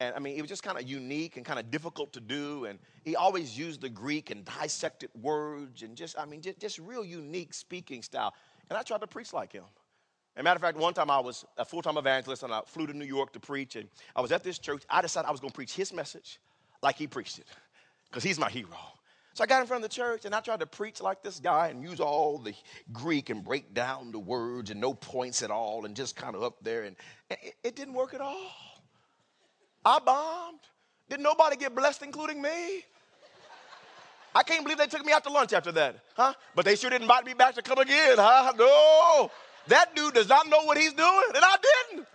And 0.00 0.14
I 0.16 0.18
mean, 0.18 0.36
it 0.36 0.40
was 0.40 0.48
just 0.48 0.62
kind 0.64 0.76
of 0.76 0.88
unique 0.88 1.36
and 1.36 1.46
kind 1.46 1.60
of 1.60 1.70
difficult 1.70 2.12
to 2.14 2.20
do. 2.20 2.64
And 2.64 2.78
he 3.04 3.14
always 3.14 3.56
used 3.56 3.80
the 3.80 3.88
Greek 3.88 4.30
and 4.30 4.44
dissected 4.44 5.10
words 5.20 5.82
and 5.82 5.96
just, 5.96 6.18
I 6.18 6.24
mean, 6.24 6.40
just, 6.40 6.58
just 6.58 6.78
real 6.78 7.04
unique 7.04 7.54
speaking 7.54 8.02
style. 8.02 8.34
And 8.68 8.76
I 8.76 8.82
tried 8.82 9.00
to 9.02 9.06
preach 9.06 9.32
like 9.32 9.52
him. 9.52 9.64
As 10.36 10.42
matter 10.42 10.56
of 10.56 10.62
fact, 10.62 10.78
one 10.78 10.94
time 10.94 11.10
I 11.10 11.20
was 11.20 11.44
a 11.56 11.64
full 11.64 11.82
time 11.82 11.98
evangelist 11.98 12.42
and 12.42 12.52
I 12.52 12.62
flew 12.66 12.86
to 12.86 12.94
New 12.94 13.04
York 13.04 13.32
to 13.34 13.40
preach. 13.40 13.76
And 13.76 13.88
I 14.16 14.20
was 14.20 14.32
at 14.32 14.42
this 14.42 14.58
church. 14.58 14.82
I 14.90 15.02
decided 15.02 15.28
I 15.28 15.30
was 15.30 15.40
going 15.40 15.50
to 15.50 15.54
preach 15.54 15.74
his 15.74 15.92
message 15.92 16.40
like 16.82 16.96
he 16.96 17.06
preached 17.06 17.38
it 17.38 17.46
because 18.10 18.24
he's 18.24 18.38
my 18.38 18.50
hero. 18.50 18.76
So 19.34 19.42
I 19.42 19.46
got 19.46 19.62
in 19.62 19.66
front 19.66 19.82
of 19.82 19.90
the 19.90 19.94
church 19.94 20.24
and 20.24 20.34
I 20.34 20.40
tried 20.40 20.60
to 20.60 20.66
preach 20.66 21.00
like 21.00 21.22
this 21.22 21.40
guy 21.40 21.68
and 21.68 21.82
use 21.82 22.00
all 22.00 22.38
the 22.38 22.54
Greek 22.92 23.30
and 23.30 23.42
break 23.42 23.72
down 23.72 24.12
the 24.12 24.18
words 24.18 24.70
and 24.70 24.80
no 24.80 24.92
points 24.92 25.42
at 25.42 25.50
all 25.50 25.86
and 25.86 25.96
just 25.96 26.16
kind 26.16 26.34
of 26.34 26.42
up 26.42 26.62
there. 26.62 26.84
And 26.84 26.96
it, 27.30 27.54
it 27.64 27.76
didn't 27.76 27.94
work 27.94 28.12
at 28.12 28.20
all. 28.20 28.50
I 29.84 29.98
bombed. 30.00 30.60
Didn't 31.08 31.24
nobody 31.24 31.56
get 31.56 31.74
blessed, 31.74 32.02
including 32.02 32.40
me? 32.40 32.84
I 34.34 34.42
can't 34.42 34.62
believe 34.62 34.78
they 34.78 34.86
took 34.86 35.04
me 35.04 35.12
out 35.12 35.24
to 35.24 35.30
lunch 35.30 35.52
after 35.52 35.72
that, 35.72 35.96
huh? 36.14 36.32
But 36.54 36.64
they 36.64 36.76
sure 36.76 36.88
didn't 36.88 37.02
invite 37.02 37.26
me 37.26 37.34
back 37.34 37.54
to 37.56 37.62
come 37.62 37.78
again, 37.78 38.16
huh? 38.18 38.52
No. 38.56 39.30
That 39.68 39.94
dude 39.94 40.14
does 40.14 40.28
not 40.28 40.48
know 40.48 40.64
what 40.64 40.78
he's 40.78 40.94
doing, 40.94 41.22
and 41.34 41.44
I 41.44 41.56
didn't. 41.90 42.06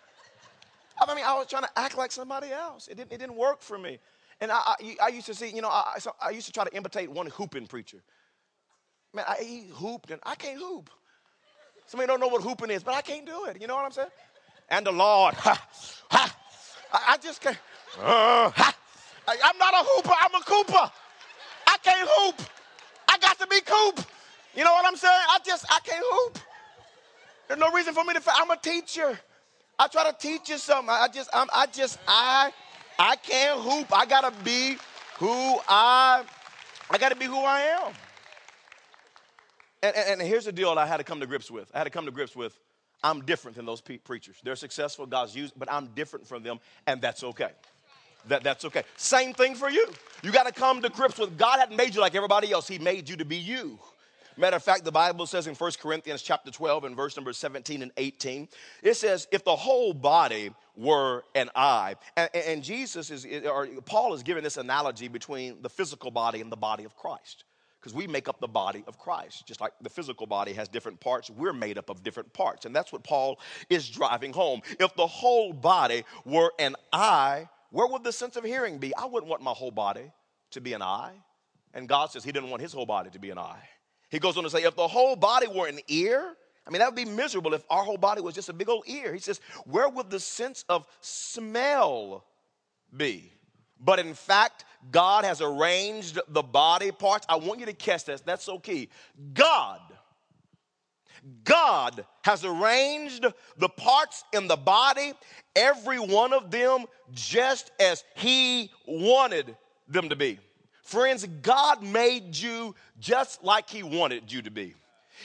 I 1.00 1.14
mean, 1.14 1.24
I 1.26 1.36
was 1.36 1.48
trying 1.48 1.64
to 1.64 1.70
act 1.76 1.96
like 1.96 2.12
somebody 2.12 2.52
else. 2.52 2.88
It 2.88 2.98
didn't, 2.98 3.12
it 3.12 3.20
didn't 3.20 3.36
work 3.36 3.62
for 3.62 3.78
me. 3.78 4.00
And 4.40 4.52
I, 4.52 4.58
I, 4.58 4.98
I 5.04 5.08
used 5.10 5.26
to 5.28 5.34
see, 5.34 5.50
you 5.50 5.62
know, 5.62 5.70
I, 5.70 5.96
so 6.00 6.14
I 6.22 6.30
used 6.30 6.46
to 6.48 6.54
try 6.54 6.64
to 6.64 6.76
imitate 6.76 7.12
one 7.12 7.28
hooping 7.28 7.68
preacher. 7.68 8.04
Man, 9.14 9.26
I, 9.28 9.44
he 9.44 9.68
hooped 9.74 10.12
and 10.12 10.22
I 10.24 10.36
can't 10.36 10.60
hoop. 10.60 10.90
Somebody 11.88 12.08
don't 12.08 12.20
know 12.20 12.28
what 12.28 12.42
hooping 12.42 12.70
is, 12.70 12.84
but 12.84 12.94
I 12.94 13.02
can't 13.02 13.26
do 13.26 13.46
it. 13.46 13.60
You 13.62 13.68
know 13.68 13.76
what 13.76 13.86
I'm 13.86 13.92
saying? 13.92 14.10
And 14.70 14.86
the 14.86 14.92
Lord, 14.92 15.34
ha, 15.36 15.68
ha, 16.12 16.36
I, 16.94 17.14
I 17.14 17.18
just 17.18 17.42
can't. 17.42 17.58
Uh, 17.98 18.50
ha, 18.50 18.76
I, 19.28 19.38
I'm 19.44 19.58
not 19.58 19.74
a 19.74 19.86
hooper, 19.88 20.14
I'm 20.22 20.36
a 20.36 20.44
cooper. 20.44 20.92
I 21.66 21.78
can't 21.82 22.10
hoop. 22.10 22.50
I 23.08 23.18
got 23.18 23.40
to 23.40 23.48
be 23.48 23.62
coop. 23.62 24.06
You 24.56 24.64
know 24.64 24.74
what 24.74 24.86
I'm 24.86 24.98
saying? 24.98 25.14
I 25.30 25.40
just, 25.46 25.66
I 25.70 25.80
can't 25.84 26.04
hoop. 26.08 26.40
There's 27.48 27.60
no 27.60 27.72
reason 27.72 27.94
for 27.94 28.04
me 28.04 28.14
to. 28.14 28.22
I'm 28.28 28.52
a 28.52 28.58
teacher. 28.58 29.18
I 29.80 29.88
try 29.88 30.10
to 30.10 30.18
teach 30.18 30.50
you 30.50 30.58
something. 30.58 30.90
I 30.90 31.08
just, 31.08 31.30
I'm, 31.34 31.48
I 31.54 31.68
just, 31.68 32.00
I, 32.08 32.52
I 33.00 33.16
can't 33.16 33.62
hoop. 33.62 33.88
I 33.92 34.06
gotta 34.06 34.34
be 34.44 34.78
who 35.18 35.60
I, 35.68 36.24
I 36.90 36.98
gotta 36.98 37.16
be 37.16 37.26
who 37.26 37.40
I 37.40 37.62
am. 37.62 37.94
And, 39.84 39.96
and, 39.96 40.22
and 40.22 40.30
here's 40.30 40.46
the 40.46 40.52
deal 40.52 40.70
I 40.72 40.86
had 40.86 40.98
to 40.98 41.04
come 41.04 41.20
to 41.20 41.28
grips 41.28 41.52
with. 41.52 41.70
I 41.74 41.78
had 41.80 41.84
to 41.84 41.90
come 41.90 42.06
to 42.06 42.12
grips 42.12 42.36
with. 42.36 42.58
I'm 43.04 43.22
different 43.22 43.56
than 43.56 43.66
those 43.66 43.80
pe- 43.80 43.98
preachers. 43.98 44.38
They're 44.44 44.56
successful. 44.56 45.06
God's 45.06 45.36
used, 45.36 45.54
but 45.58 45.72
I'm 45.72 45.88
different 45.96 46.28
from 46.28 46.42
them, 46.42 46.60
and 46.88 47.00
that's 47.00 47.24
okay. 47.24 47.52
That, 48.28 48.44
that's 48.44 48.66
okay. 48.66 48.84
Same 48.98 49.34
thing 49.34 49.56
for 49.56 49.70
you. 49.70 49.88
You 50.24 50.32
got 50.32 50.48
to 50.48 50.52
come 50.52 50.82
to 50.82 50.90
grips 50.90 51.20
with 51.20 51.38
God 51.38 51.60
hadn't 51.60 51.78
made 51.78 51.94
you 51.94 52.02
like 52.02 52.16
everybody 52.16 52.52
else. 52.52 52.68
He 52.68 52.80
made 52.80 53.08
you 53.08 53.16
to 53.18 53.26
be 53.26 53.38
you. 53.38 53.80
Matter 54.38 54.56
of 54.56 54.64
fact, 54.64 54.84
the 54.84 54.92
Bible 54.92 55.26
says 55.26 55.48
in 55.48 55.56
1 55.56 55.72
Corinthians 55.82 56.22
chapter 56.22 56.52
12 56.52 56.84
and 56.84 56.96
verse 56.96 57.16
number 57.16 57.34
17 57.34 57.82
and 57.82 57.92
18, 57.98 58.48
it 58.84 58.94
says, 58.94 59.28
if 59.32 59.44
the 59.44 59.56
whole 59.56 59.94
body 59.94 60.52
were 60.76 61.24
an 61.34 61.50
eye, 61.56 61.96
and, 62.16 62.30
and 62.34 62.64
Jesus 62.64 63.10
is, 63.10 63.26
or 63.46 63.68
Paul 63.86 64.14
is 64.14 64.22
giving 64.22 64.44
this 64.44 64.58
analogy 64.58 65.08
between 65.08 65.62
the 65.64 65.70
physical 65.70 66.12
body 66.12 66.40
and 66.40 66.52
the 66.52 66.58
body 66.58 66.84
of 66.84 66.96
Christ. 66.96 67.46
Because 67.80 67.94
we 67.94 68.08
make 68.08 68.28
up 68.28 68.40
the 68.40 68.48
body 68.48 68.84
of 68.88 68.98
Christ. 68.98 69.48
Just 69.48 69.62
like 69.62 69.72
the 69.82 69.90
physical 69.90 70.28
body 70.28 70.54
has 70.54 70.68
different 70.68 71.00
parts, 71.00 71.30
we're 71.30 71.54
made 71.54 71.78
up 71.78 71.90
of 71.90 72.04
different 72.04 72.32
parts. 72.34 72.66
And 72.66 72.76
that's 72.76 72.92
what 72.92 73.04
Paul 73.04 73.40
is 73.70 73.88
driving 73.90 74.34
home. 74.34 74.62
If 74.80 74.96
the 74.96 75.08
whole 75.08 75.54
body 75.54 76.04
were 76.26 76.52
an 76.60 76.76
eye, 76.92 77.48
where 77.72 77.88
would 77.88 78.04
the 78.04 78.12
sense 78.12 78.36
of 78.36 78.44
hearing 78.44 78.78
be? 78.78 78.96
I 78.96 79.06
wouldn't 79.06 79.30
want 79.30 79.42
my 79.42 79.52
whole 79.52 79.72
body 79.72 80.12
to 80.52 80.62
be 80.62 80.74
an 80.74 80.82
eye. 80.82 81.14
And 81.74 81.88
God 81.88 82.12
says 82.12 82.24
He 82.24 82.32
didn't 82.32 82.50
want 82.50 82.62
His 82.62 82.74
whole 82.74 82.86
body 82.86 83.10
to 83.12 83.20
be 83.20 83.30
an 83.30 83.38
eye. 83.38 83.70
He 84.10 84.20
goes 84.20 84.38
on 84.38 84.44
to 84.44 84.50
say, 84.50 84.64
if 84.64 84.76
the 84.76 84.88
whole 84.88 85.16
body 85.16 85.48
were 85.48 85.68
an 85.68 85.80
ear, 85.88 86.34
I 86.66 86.70
mean, 86.70 86.80
that 86.80 86.88
would 86.88 86.96
be 86.96 87.06
miserable 87.06 87.54
if 87.54 87.64
our 87.70 87.84
whole 87.84 87.98
body 87.98 88.22
was 88.22 88.36
just 88.36 88.50
a 88.50 88.54
big 88.54 88.70
old 88.70 88.84
ear. 88.88 89.14
He 89.14 89.20
says, 89.20 89.40
where 89.66 89.88
would 89.88 90.10
the 90.10 90.20
sense 90.20 90.66
of 90.70 90.86
smell 91.02 92.26
be? 92.96 93.32
But 93.80 94.00
in 94.00 94.14
fact, 94.14 94.66
God 94.92 95.24
has 95.24 95.42
arranged 95.42 96.20
the 96.30 96.42
body 96.42 96.92
parts. 96.92 97.26
I 97.30 97.36
want 97.36 97.60
you 97.60 97.66
to 97.68 97.74
catch 97.74 98.06
this. 98.06 98.22
That's 98.22 98.44
so 98.44 98.60
key. 98.60 98.90
God, 99.34 99.82
God 101.44 102.06
has 102.24 102.44
arranged 102.44 103.26
the 103.58 103.70
parts 103.70 104.24
in 104.34 104.48
the 104.48 104.56
body, 104.56 105.14
every 105.56 106.00
one 106.00 106.34
of 106.34 106.52
them, 106.52 106.86
just 107.12 107.72
as 107.80 108.04
He 108.16 108.72
wanted 108.88 109.56
them 109.88 110.10
to 110.10 110.16
be. 110.16 110.40
Friends, 110.88 111.28
God 111.42 111.84
made 111.84 112.34
you 112.34 112.74
just 112.98 113.44
like 113.44 113.70
He 113.70 113.84
wanted 113.84 114.32
you 114.32 114.42
to 114.44 114.50
be. 114.50 114.74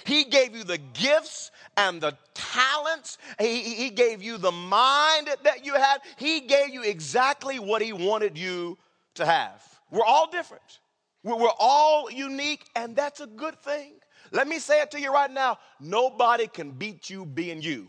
He 0.03 0.25
gave 0.25 0.57
you 0.57 0.65
the 0.65 0.79
gifts 0.79 1.53
and 1.77 2.01
the 2.01 2.19
talents. 2.35 3.17
He, 3.39 3.61
he 3.61 3.91
gave 3.91 4.25
you 4.25 4.39
the 4.39 4.51
mind 4.51 5.29
that 5.45 5.65
you 5.65 5.75
have. 5.75 6.01
He 6.17 6.41
gave 6.41 6.71
you 6.71 6.83
exactly 6.83 7.61
what 7.61 7.81
He 7.81 7.93
wanted 7.93 8.37
you 8.37 8.77
to 9.15 9.25
have. 9.25 9.63
We're 9.93 10.05
all 10.05 10.29
different. 10.29 10.81
We're, 11.23 11.37
we're 11.37 11.57
all 11.61 12.11
unique, 12.11 12.65
and 12.75 12.97
that's 12.97 13.21
a 13.21 13.29
good 13.29 13.57
thing. 13.63 13.93
Let 14.33 14.49
me 14.49 14.59
say 14.59 14.81
it 14.81 14.91
to 14.91 15.01
you 15.01 15.13
right 15.13 15.31
now 15.31 15.59
nobody 15.79 16.49
can 16.49 16.73
beat 16.73 17.09
you 17.09 17.25
being 17.25 17.63
you. 17.63 17.89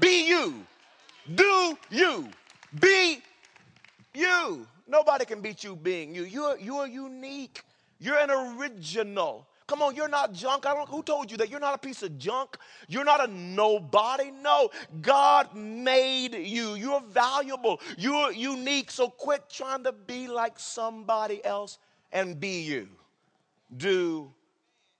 Be 0.00 0.28
you. 0.28 0.66
Do 1.34 1.78
you. 1.88 2.28
Be 2.78 3.22
you. 4.12 4.66
Nobody 4.88 5.26
can 5.26 5.40
beat 5.40 5.62
you 5.62 5.76
being 5.76 6.14
you. 6.14 6.24
You're, 6.24 6.58
you're 6.58 6.86
unique. 6.86 7.62
You're 8.00 8.18
an 8.18 8.30
original. 8.30 9.46
Come 9.66 9.82
on, 9.82 9.94
you're 9.94 10.08
not 10.08 10.32
junk. 10.32 10.64
I 10.64 10.72
don't 10.72 10.88
who 10.88 11.02
told 11.02 11.30
you 11.30 11.36
that 11.36 11.50
you're 11.50 11.60
not 11.60 11.74
a 11.74 11.78
piece 11.78 12.02
of 12.02 12.16
junk. 12.18 12.56
You're 12.88 13.04
not 13.04 13.28
a 13.28 13.30
nobody. 13.30 14.30
No, 14.30 14.70
God 15.02 15.54
made 15.54 16.34
you. 16.34 16.74
You're 16.74 17.02
valuable. 17.02 17.78
You're 17.98 18.32
unique. 18.32 18.90
So 18.90 19.10
quit 19.10 19.50
trying 19.50 19.84
to 19.84 19.92
be 19.92 20.26
like 20.26 20.58
somebody 20.58 21.44
else 21.44 21.78
and 22.12 22.40
be 22.40 22.62
you. 22.62 22.88
Do 23.76 24.32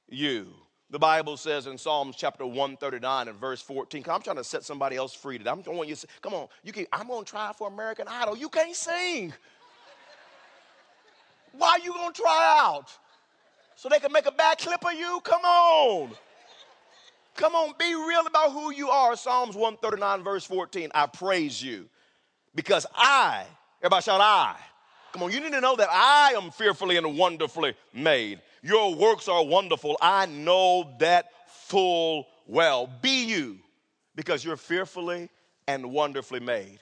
you. 0.06 0.52
The 0.90 0.98
Bible 0.98 1.36
says 1.36 1.66
in 1.66 1.78
Psalms 1.78 2.16
chapter 2.16 2.44
139 2.46 3.28
and 3.28 3.38
verse 3.38 3.62
14. 3.62 4.04
I'm 4.08 4.22
trying 4.22 4.36
to 4.36 4.44
set 4.44 4.64
somebody 4.64 4.96
else 4.96 5.14
free 5.14 5.38
today. 5.38 5.50
I'm 5.50 5.62
going 5.62 5.88
you 5.88 5.96
come 6.22 6.34
on, 6.34 6.48
you 6.62 6.72
can, 6.72 6.86
I'm 6.92 7.08
gonna 7.08 7.24
try 7.24 7.52
for 7.52 7.68
American 7.68 8.06
Idol. 8.08 8.36
You 8.36 8.48
can't 8.48 8.74
sing. 8.74 9.32
Why 11.58 11.70
are 11.70 11.78
you 11.80 11.92
gonna 11.92 12.12
try 12.12 12.56
out? 12.60 12.86
So 13.74 13.88
they 13.88 13.98
can 13.98 14.12
make 14.12 14.26
a 14.26 14.32
bad 14.32 14.58
clip 14.58 14.84
of 14.84 14.94
you? 14.94 15.20
Come 15.22 15.42
on. 15.42 16.10
Come 17.34 17.54
on, 17.54 17.74
be 17.78 17.94
real 17.94 18.26
about 18.26 18.52
who 18.52 18.72
you 18.72 18.88
are. 18.88 19.16
Psalms 19.16 19.54
139, 19.54 20.24
verse 20.24 20.44
14. 20.44 20.90
I 20.94 21.06
praise 21.06 21.62
you 21.62 21.88
because 22.54 22.86
I, 22.94 23.44
everybody 23.80 24.02
shout 24.02 24.20
I. 24.20 24.56
Come 25.12 25.22
on, 25.22 25.32
you 25.32 25.40
need 25.40 25.52
to 25.52 25.60
know 25.60 25.76
that 25.76 25.88
I 25.90 26.32
am 26.36 26.50
fearfully 26.50 26.96
and 26.96 27.16
wonderfully 27.16 27.74
made. 27.94 28.40
Your 28.62 28.94
works 28.94 29.28
are 29.28 29.44
wonderful. 29.44 29.96
I 30.00 30.26
know 30.26 30.92
that 30.98 31.30
full 31.46 32.26
well. 32.46 32.90
Be 33.00 33.24
you 33.24 33.58
because 34.16 34.44
you're 34.44 34.56
fearfully 34.56 35.28
and 35.68 35.92
wonderfully 35.92 36.40
made. 36.40 36.80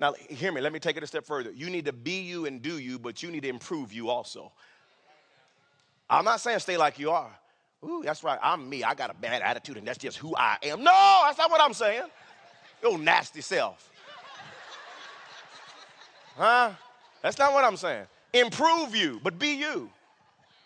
Now, 0.00 0.14
hear 0.30 0.50
me, 0.50 0.62
let 0.62 0.72
me 0.72 0.78
take 0.78 0.96
it 0.96 1.02
a 1.02 1.06
step 1.06 1.26
further. 1.26 1.52
You 1.52 1.68
need 1.68 1.84
to 1.84 1.92
be 1.92 2.22
you 2.22 2.46
and 2.46 2.62
do 2.62 2.78
you, 2.78 2.98
but 2.98 3.22
you 3.22 3.30
need 3.30 3.42
to 3.42 3.48
improve 3.48 3.92
you 3.92 4.08
also. 4.08 4.50
I'm 6.08 6.24
not 6.24 6.40
saying 6.40 6.58
stay 6.60 6.78
like 6.78 6.98
you 6.98 7.10
are. 7.10 7.30
Ooh, 7.84 8.02
that's 8.04 8.24
right, 8.24 8.38
I'm 8.42 8.68
me. 8.68 8.82
I 8.82 8.94
got 8.94 9.10
a 9.10 9.14
bad 9.14 9.42
attitude, 9.42 9.76
and 9.76 9.86
that's 9.86 9.98
just 9.98 10.16
who 10.16 10.34
I 10.36 10.56
am. 10.62 10.82
No, 10.82 11.22
that's 11.24 11.38
not 11.38 11.50
what 11.50 11.60
I'm 11.60 11.74
saying. 11.74 12.04
Your 12.82 12.98
nasty 12.98 13.42
self. 13.42 13.90
Huh? 16.36 16.70
That's 17.22 17.38
not 17.38 17.52
what 17.52 17.64
I'm 17.64 17.76
saying. 17.76 18.06
Improve 18.32 18.96
you, 18.96 19.20
but 19.22 19.38
be 19.38 19.54
you. 19.54 19.90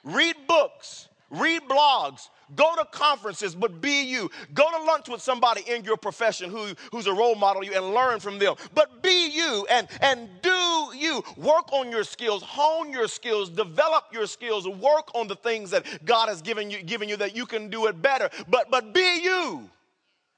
Read 0.05 0.37
books, 0.47 1.09
read 1.31 1.63
blogs, 1.63 2.29
Go 2.55 2.77
to 2.77 2.85
conferences, 2.85 3.55
but 3.55 3.81
be 3.81 4.03
you. 4.05 4.31
Go 4.53 4.71
to 4.71 4.85
lunch 4.85 5.09
with 5.09 5.23
somebody 5.23 5.63
in 5.67 5.85
your 5.85 5.97
profession 5.97 6.51
who, 6.51 6.75
who's 6.93 7.07
a 7.07 7.13
role 7.13 7.35
model 7.35 7.65
you 7.65 7.73
and 7.75 7.95
learn 7.95 8.21
from 8.21 8.39
them. 8.39 8.55
But 8.75 9.03
be 9.03 9.31
you 9.31 9.67
and, 9.71 9.89
and 10.01 10.29
do 10.43 10.91
you. 10.97 11.25
Work 11.37 11.73
on 11.73 11.91
your 11.91 12.05
skills, 12.05 12.43
hone 12.43 12.93
your 12.93 13.09
skills, 13.09 13.49
develop 13.49 14.05
your 14.13 14.27
skills, 14.27 14.69
work 14.69 15.11
on 15.15 15.27
the 15.27 15.37
things 15.37 15.71
that 15.71 16.05
God 16.05 16.29
has 16.29 16.43
given 16.43 16.71
you, 16.71 16.83
given 16.83 17.09
you 17.09 17.17
that 17.17 17.35
you 17.35 17.47
can 17.47 17.71
do 17.71 17.87
it 17.87 18.01
better. 18.01 18.29
But 18.49 18.71
but 18.71 18.93
be 18.93 19.23
you 19.23 19.69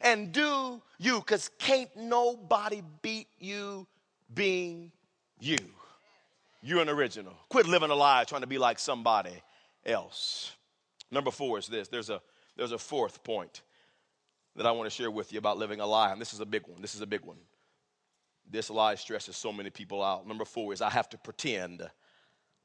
and 0.00 0.32
do 0.32 0.80
you, 0.98 1.18
because 1.20 1.50
can't 1.58 1.94
nobody 1.96 2.82
beat 3.02 3.26
you 3.38 3.86
being 4.34 4.92
you. 5.40 5.58
You're 6.62 6.82
an 6.82 6.88
original. 6.88 7.34
Quit 7.48 7.66
living 7.66 7.90
a 7.90 7.94
lie 7.94 8.24
trying 8.24 8.40
to 8.40 8.46
be 8.46 8.58
like 8.58 8.78
somebody 8.78 9.42
else. 9.84 10.55
Number 11.16 11.30
four 11.30 11.58
is 11.58 11.66
this 11.66 11.88
there's 11.88 12.10
a, 12.10 12.20
there's 12.58 12.72
a 12.72 12.78
fourth 12.78 13.24
point 13.24 13.62
that 14.54 14.66
I 14.66 14.70
want 14.72 14.84
to 14.84 14.94
share 14.94 15.10
with 15.10 15.32
you 15.32 15.38
about 15.38 15.56
living 15.56 15.80
a 15.80 15.86
lie, 15.86 16.12
and 16.12 16.20
this 16.20 16.34
is 16.34 16.40
a 16.40 16.44
big 16.44 16.66
one. 16.66 16.82
This 16.82 16.94
is 16.94 17.00
a 17.00 17.06
big 17.06 17.22
one. 17.22 17.38
This 18.50 18.68
lie 18.68 18.96
stresses 18.96 19.34
so 19.34 19.50
many 19.50 19.70
people 19.70 20.04
out. 20.04 20.28
Number 20.28 20.44
four 20.44 20.74
is 20.74 20.82
I 20.82 20.90
have 20.90 21.08
to 21.08 21.16
pretend 21.16 21.88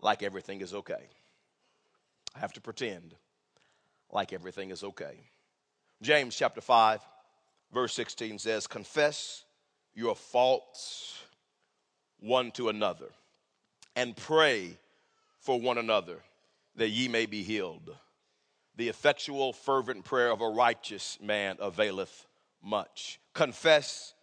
like 0.02 0.22
everything 0.22 0.60
is 0.60 0.74
okay. 0.74 1.08
I 2.36 2.40
have 2.40 2.52
to 2.52 2.62
pretend 2.62 3.16
like 4.12 4.34
everything 4.34 4.70
is 4.70 4.84
okay. 4.84 5.22
James 6.02 6.36
chapter 6.36 6.60
5, 6.60 7.00
verse 7.74 7.94
16 7.94 8.38
says, 8.38 8.68
Confess 8.68 9.46
your 9.96 10.14
faults 10.14 11.24
one 12.20 12.52
to 12.52 12.68
another 12.68 13.08
and 13.96 14.14
pray 14.18 14.78
for 15.40 15.58
one 15.58 15.78
another 15.78 16.18
that 16.76 16.90
ye 16.90 17.08
may 17.08 17.26
be 17.26 17.44
healed. 17.44 17.96
The 18.82 18.90
effectual, 18.90 19.54
fervent 19.54 20.06
prayer 20.06 20.32
of 20.32 20.42
a 20.42 20.50
righteous 20.50 21.20
man 21.22 21.58
availeth 21.60 22.26
much. 22.64 23.20
Confess 23.32 24.16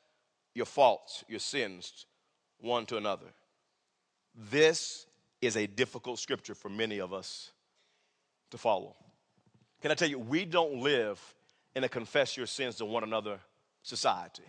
your 0.53 0.67
faults, 0.67 1.23
your 1.29 1.39
sins, 1.39 2.07
one 2.61 2.85
to 2.87 2.97
another. 2.97 3.29
This 4.51 5.07
is 5.41 5.57
a 5.57 5.69
difficult 5.69 6.19
scripture 6.19 6.57
for 6.57 6.71
many 6.71 6.99
of 6.99 7.13
us 7.13 7.53
to 8.51 8.59
follow. 8.59 8.97
Can 9.81 9.93
I 9.93 9.95
tell 9.95 10.09
you, 10.09 10.19
we 10.19 10.45
don't 10.45 10.81
live 10.81 11.21
in 11.77 11.85
a 11.85 11.89
confess 11.89 12.37
your 12.37 12.47
sins 12.47 12.75
to 12.79 12.85
one 12.85 13.05
another 13.05 13.39
society. 13.85 14.43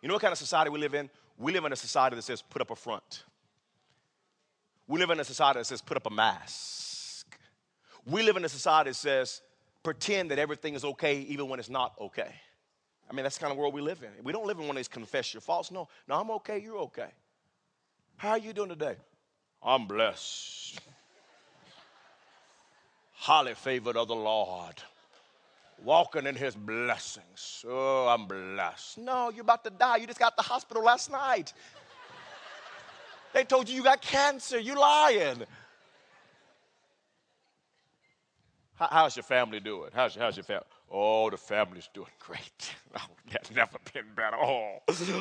You 0.00 0.08
know 0.08 0.14
what 0.14 0.22
kind 0.22 0.32
of 0.32 0.38
society 0.38 0.70
we 0.70 0.78
live 0.78 0.94
in? 0.94 1.10
We 1.36 1.52
live 1.52 1.66
in 1.66 1.74
a 1.74 1.76
society 1.76 2.16
that 2.16 2.22
says 2.22 2.40
put 2.40 2.62
up 2.62 2.70
a 2.70 2.76
front. 2.76 3.24
We 4.88 4.98
live 4.98 5.10
in 5.10 5.20
a 5.20 5.24
society 5.24 5.60
that 5.60 5.66
says 5.66 5.82
put 5.82 5.98
up 5.98 6.06
a 6.06 6.10
mask. 6.10 6.91
We 8.06 8.22
live 8.22 8.36
in 8.36 8.44
a 8.44 8.48
society 8.48 8.90
that 8.90 8.96
says 8.96 9.42
pretend 9.82 10.30
that 10.30 10.38
everything 10.38 10.74
is 10.74 10.84
okay 10.84 11.20
even 11.20 11.48
when 11.48 11.58
it's 11.60 11.70
not 11.70 11.94
okay. 12.00 12.34
I 13.10 13.14
mean, 13.14 13.24
that's 13.24 13.36
the 13.36 13.42
kind 13.42 13.52
of 13.52 13.58
world 13.58 13.74
we 13.74 13.80
live 13.82 14.02
in. 14.02 14.24
We 14.24 14.32
don't 14.32 14.46
live 14.46 14.58
in 14.58 14.66
one 14.66 14.70
of 14.70 14.76
these 14.76 14.88
confess 14.88 15.34
your 15.34 15.40
faults. 15.40 15.70
No, 15.70 15.88
no, 16.08 16.20
I'm 16.20 16.30
okay, 16.32 16.58
you're 16.58 16.78
okay. 16.78 17.08
How 18.16 18.30
are 18.30 18.38
you 18.38 18.52
doing 18.52 18.68
today? 18.70 18.96
I'm 19.62 19.86
blessed. 19.86 20.80
Highly 23.12 23.54
favored 23.54 23.96
of 23.96 24.08
the 24.08 24.14
Lord. 24.14 24.74
walking 25.84 26.26
in 26.26 26.34
his 26.34 26.54
blessings. 26.54 27.64
Oh, 27.68 28.08
I'm 28.08 28.26
blessed. 28.26 28.98
No, 28.98 29.30
you're 29.30 29.42
about 29.42 29.64
to 29.64 29.70
die. 29.70 29.96
You 29.96 30.06
just 30.06 30.18
got 30.18 30.36
the 30.36 30.42
hospital 30.42 30.82
last 30.82 31.10
night. 31.10 31.52
They 33.32 33.44
told 33.44 33.68
you 33.68 33.76
you 33.76 33.82
got 33.82 34.00
cancer. 34.02 34.58
You 34.58 34.78
lying. 34.78 35.44
How's 38.90 39.16
your 39.16 39.22
family 39.22 39.60
doing? 39.60 39.90
How's, 39.92 40.14
how's 40.14 40.36
your 40.36 40.44
family? 40.44 40.64
Oh, 40.90 41.30
the 41.30 41.36
family's 41.36 41.88
doing 41.94 42.10
great. 42.18 42.74
Oh, 42.94 43.00
that's 43.32 43.50
never 43.50 43.78
been 43.94 44.04
better. 44.14 44.36
Oh, 44.36 44.76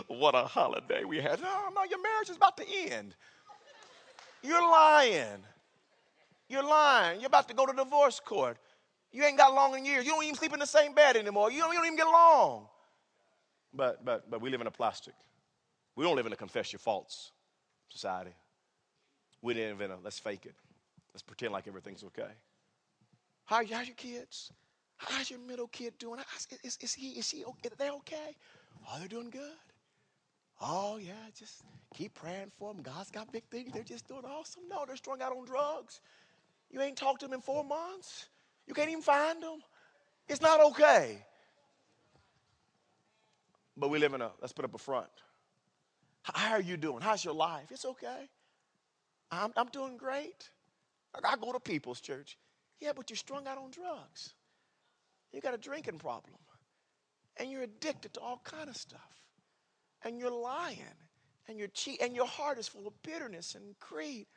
what 0.10 0.36
a 0.36 0.44
holiday 0.44 1.06
we 1.06 1.22
had. 1.22 1.40
No, 1.40 1.70
no, 1.74 1.86
your 1.90 2.02
marriage 2.02 2.30
is 2.30 2.36
about 2.36 2.58
to 2.58 2.66
end. 2.68 3.16
You're 4.44 4.62
lying. 4.62 5.42
You're 6.50 6.64
lying. 6.64 7.22
You're 7.22 7.28
about 7.28 7.48
to 7.48 7.54
go 7.54 7.66
to 7.66 7.72
divorce 7.72 8.20
court. 8.20 8.58
You 9.14 9.24
ain't 9.24 9.38
got 9.38 9.54
long 9.54 9.78
in 9.78 9.86
years. 9.86 10.06
You 10.06 10.12
don't 10.12 10.24
even 10.26 10.36
sleep 10.36 10.52
in 10.52 10.60
the 10.60 10.66
same 10.66 10.94
bed 10.94 11.16
anymore. 11.16 11.50
You 11.50 11.60
don't, 11.60 11.72
you 11.72 11.78
don't 11.78 11.86
even 11.86 11.98
get 11.98 12.08
along. 12.08 12.68
But, 13.74 14.04
but, 14.04 14.30
but 14.30 14.42
we 14.42 14.50
live 14.50 14.60
in 14.60 14.68
a 14.68 14.72
plastic. 14.72 15.14
We 15.96 16.04
don't 16.04 16.18
live 16.18 16.26
in 16.26 16.34
a 16.34 16.38
confess 16.38 16.74
your 16.74 16.80
faults 16.80 17.32
society. 17.88 18.32
We 19.42 19.54
live 19.54 19.82
in 19.82 19.92
a 19.92 19.98
let's 20.04 20.20
fake 20.20 20.46
it. 20.46 20.56
Let's 21.14 21.24
pretend 21.24 21.52
like 21.52 21.68
everything's 21.68 22.04
okay. 22.04 22.32
How, 23.46 23.62
how's 23.66 23.88
your 23.88 23.96
kids? 23.96 24.52
How's 24.98 25.30
your 25.30 25.40
middle 25.40 25.68
kid 25.68 25.94
doing? 25.98 26.20
Is, 26.64 26.78
is, 26.82 26.94
he, 26.94 27.10
is 27.12 27.28
she, 27.28 27.44
okay? 27.44 27.70
they 27.78 27.90
okay? 27.90 28.36
Oh, 28.88 29.00
they're 29.00 29.08
doing 29.08 29.30
good. 29.30 29.58
Oh, 30.62 30.98
yeah, 30.98 31.14
just 31.38 31.64
keep 31.96 32.14
praying 32.14 32.52
for 32.58 32.72
them. 32.74 32.84
God's 32.84 33.10
got 33.10 33.32
big 33.32 33.44
things. 33.50 33.72
They're 33.74 33.84
just 33.84 34.08
doing 34.08 34.24
awesome. 34.26 34.64
No, 34.70 34.84
they're 34.86 34.96
strung 34.96 35.22
out 35.22 35.32
on 35.36 35.46
drugs. 35.46 36.02
You 36.70 36.82
ain't 36.82 36.98
talked 36.98 37.22
to 37.22 37.28
them 37.28 37.34
in 37.34 37.42
four 37.42 37.64
months. 37.64 38.28
You 38.68 38.74
can't 38.74 38.90
even 38.90 39.02
find 39.02 39.42
them. 39.42 39.60
It's 40.30 40.42
not 40.42 40.62
okay. 40.68 41.18
But 43.76 43.90
we 43.90 43.98
live 43.98 44.14
in 44.14 44.22
a, 44.22 44.32
let's 44.40 44.54
put 44.54 44.66
up 44.66 44.76
a 44.76 44.78
front. 44.78 45.10
How 46.24 46.54
are 46.54 46.62
you 46.62 46.78
doing? 46.78 47.02
How's 47.02 47.26
your 47.26 47.34
life? 47.34 47.72
It's 47.72 47.86
okay. 47.86 48.30
I'm, 49.32 49.52
I'm 49.58 49.68
doing 49.68 49.98
great. 49.98 50.50
I 51.24 51.36
go 51.38 51.52
to 51.52 51.60
people's 51.60 52.00
church. 52.00 52.38
Yeah, 52.82 52.92
but 52.96 53.10
you're 53.10 53.18
strung 53.18 53.48
out 53.48 53.58
on 53.58 53.72
drugs. 53.72 54.34
You 55.32 55.40
got 55.40 55.54
a 55.54 55.58
drinking 55.58 56.00
problem. 56.00 56.36
And 57.38 57.50
you're 57.50 57.62
addicted 57.64 58.14
to 58.16 58.20
all 58.20 58.42
kind 58.44 58.70
of 58.70 58.76
stuff. 58.76 59.00
And 60.04 60.20
you're 60.20 60.32
lying. 60.32 60.78
And 61.48 61.58
you're 61.58 61.70
cheat 61.70 62.02
and 62.02 62.16
your 62.16 62.28
heart 62.28 62.58
is 62.58 62.68
full 62.68 62.88
of 62.88 62.94
bitterness 63.04 63.56
and 63.56 63.64
greed. 63.80 64.28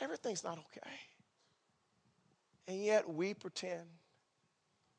Everything's 0.00 0.42
not 0.42 0.58
okay. 0.58 0.90
And 2.66 2.84
yet 2.84 3.08
we 3.08 3.34
pretend 3.34 3.82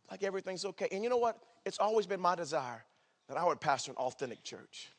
like 0.09 0.23
everything's 0.23 0.65
okay. 0.65 0.87
And 0.91 1.03
you 1.03 1.09
know 1.09 1.17
what? 1.17 1.37
It's 1.65 1.79
always 1.79 2.05
been 2.05 2.19
my 2.19 2.35
desire 2.35 2.83
that 3.27 3.37
I 3.37 3.45
would 3.45 3.61
pastor 3.61 3.91
an 3.91 3.97
authentic 3.97 4.43
church 4.43 4.89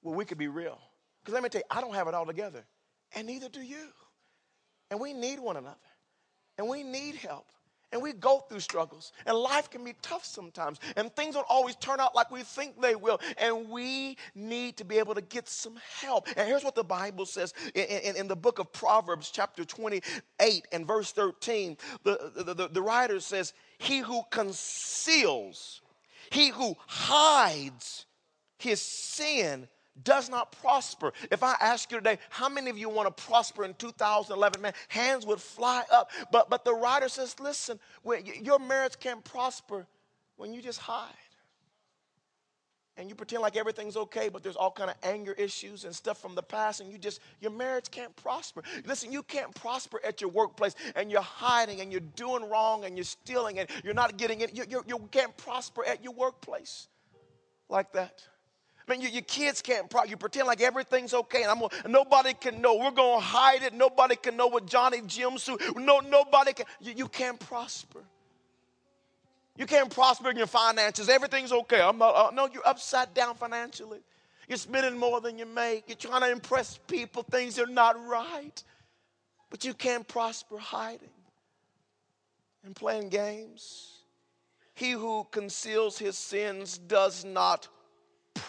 where 0.00 0.16
we 0.16 0.24
could 0.24 0.38
be 0.38 0.48
real. 0.48 0.78
Because 1.22 1.34
let 1.34 1.42
me 1.42 1.48
tell 1.48 1.60
you, 1.60 1.76
I 1.76 1.80
don't 1.80 1.94
have 1.94 2.08
it 2.08 2.14
all 2.14 2.26
together, 2.26 2.64
and 3.14 3.26
neither 3.26 3.48
do 3.48 3.60
you. 3.60 3.88
And 4.90 4.98
we 5.00 5.12
need 5.12 5.38
one 5.38 5.56
another, 5.56 5.76
and 6.58 6.68
we 6.68 6.82
need 6.82 7.16
help. 7.16 7.46
And 7.92 8.00
we 8.00 8.14
go 8.14 8.38
through 8.38 8.60
struggles, 8.60 9.12
and 9.26 9.36
life 9.36 9.68
can 9.68 9.84
be 9.84 9.94
tough 10.00 10.24
sometimes, 10.24 10.80
and 10.96 11.14
things 11.14 11.34
don't 11.34 11.46
always 11.46 11.76
turn 11.76 12.00
out 12.00 12.14
like 12.14 12.30
we 12.30 12.42
think 12.42 12.80
they 12.80 12.94
will. 12.94 13.20
And 13.36 13.68
we 13.68 14.16
need 14.34 14.78
to 14.78 14.84
be 14.84 14.98
able 14.98 15.14
to 15.14 15.20
get 15.20 15.46
some 15.46 15.78
help. 16.00 16.26
And 16.34 16.48
here's 16.48 16.64
what 16.64 16.74
the 16.74 16.84
Bible 16.84 17.26
says 17.26 17.52
in, 17.74 17.84
in, 17.84 18.16
in 18.16 18.28
the 18.28 18.36
book 18.36 18.58
of 18.58 18.72
Proverbs, 18.72 19.30
chapter 19.30 19.66
28 19.66 20.68
and 20.72 20.86
verse 20.86 21.12
13. 21.12 21.76
The, 22.02 22.32
the, 22.34 22.54
the, 22.54 22.68
the 22.68 22.82
writer 22.82 23.20
says, 23.20 23.52
He 23.76 23.98
who 23.98 24.22
conceals, 24.30 25.82
he 26.30 26.48
who 26.48 26.76
hides 26.86 28.06
his 28.56 28.80
sin 28.80 29.68
does 30.04 30.30
not 30.30 30.52
prosper. 30.52 31.12
If 31.30 31.42
I 31.42 31.54
ask 31.60 31.90
you 31.90 31.98
today, 31.98 32.18
how 32.30 32.48
many 32.48 32.70
of 32.70 32.78
you 32.78 32.88
want 32.88 33.14
to 33.14 33.24
prosper 33.24 33.64
in 33.64 33.74
2011? 33.74 34.60
Man, 34.60 34.72
hands 34.88 35.26
would 35.26 35.40
fly 35.40 35.84
up. 35.92 36.10
But, 36.30 36.48
but 36.48 36.64
the 36.64 36.74
writer 36.74 37.08
says, 37.08 37.36
listen, 37.40 37.78
your 38.42 38.58
marriage 38.58 38.98
can't 38.98 39.22
prosper 39.22 39.86
when 40.36 40.52
you 40.54 40.62
just 40.62 40.78
hide. 40.78 41.10
And 42.98 43.08
you 43.08 43.14
pretend 43.14 43.40
like 43.40 43.56
everything's 43.56 43.96
okay, 43.96 44.28
but 44.28 44.42
there's 44.42 44.56
all 44.56 44.70
kind 44.70 44.90
of 44.90 44.96
anger 45.02 45.32
issues 45.32 45.84
and 45.84 45.94
stuff 45.94 46.20
from 46.20 46.34
the 46.34 46.42
past, 46.42 46.80
and 46.80 46.92
you 46.92 46.98
just 46.98 47.20
your 47.40 47.50
marriage 47.50 47.90
can't 47.90 48.14
prosper. 48.16 48.62
Listen, 48.84 49.10
you 49.10 49.22
can't 49.22 49.54
prosper 49.54 49.98
at 50.04 50.20
your 50.20 50.28
workplace, 50.28 50.74
and 50.94 51.10
you're 51.10 51.22
hiding, 51.22 51.80
and 51.80 51.90
you're 51.90 52.02
doing 52.16 52.48
wrong, 52.50 52.84
and 52.84 52.96
you're 52.96 53.04
stealing, 53.04 53.58
and 53.58 53.68
you're 53.82 53.94
not 53.94 54.18
getting 54.18 54.42
it. 54.42 54.54
You, 54.54 54.64
you, 54.68 54.84
you 54.86 55.08
can't 55.10 55.34
prosper 55.38 55.82
at 55.86 56.04
your 56.04 56.12
workplace 56.12 56.88
like 57.70 57.92
that. 57.94 58.22
I 58.86 58.90
mean, 58.90 59.00
you, 59.00 59.08
your 59.08 59.22
kids 59.22 59.62
can't, 59.62 59.88
pro- 59.88 60.04
you 60.04 60.16
pretend 60.16 60.46
like 60.46 60.60
everything's 60.60 61.14
okay, 61.14 61.42
and 61.42 61.50
I'm 61.50 61.60
gonna, 61.60 61.88
nobody 61.88 62.34
can 62.34 62.60
know. 62.60 62.76
We're 62.76 62.90
going 62.90 63.20
to 63.20 63.24
hide 63.24 63.62
it. 63.62 63.74
Nobody 63.74 64.16
can 64.16 64.36
know 64.36 64.48
what 64.48 64.66
Johnny 64.66 65.00
Jim's. 65.06 65.48
No, 65.76 66.00
nobody 66.00 66.52
can. 66.52 66.66
You, 66.80 66.92
you 66.96 67.08
can't 67.08 67.38
prosper. 67.38 68.00
You 69.56 69.66
can't 69.66 69.90
prosper 69.90 70.30
in 70.30 70.36
your 70.36 70.46
finances. 70.46 71.08
Everything's 71.08 71.52
okay. 71.52 71.80
I'm 71.80 71.98
not, 71.98 72.14
uh, 72.14 72.30
no, 72.32 72.48
you're 72.52 72.66
upside 72.66 73.14
down 73.14 73.34
financially. 73.34 74.00
You're 74.48 74.58
spending 74.58 74.98
more 74.98 75.20
than 75.20 75.38
you 75.38 75.46
make. 75.46 75.84
You're 75.86 75.96
trying 75.96 76.22
to 76.22 76.30
impress 76.30 76.78
people. 76.88 77.22
Things 77.22 77.58
are 77.58 77.66
not 77.66 78.04
right. 78.06 78.62
But 79.50 79.64
you 79.64 79.74
can't 79.74 80.08
prosper 80.08 80.58
hiding 80.58 81.10
and 82.64 82.74
playing 82.74 83.10
games. 83.10 83.98
He 84.74 84.92
who 84.92 85.26
conceals 85.30 85.98
his 85.98 86.16
sins 86.16 86.78
does 86.78 87.24
not 87.24 87.68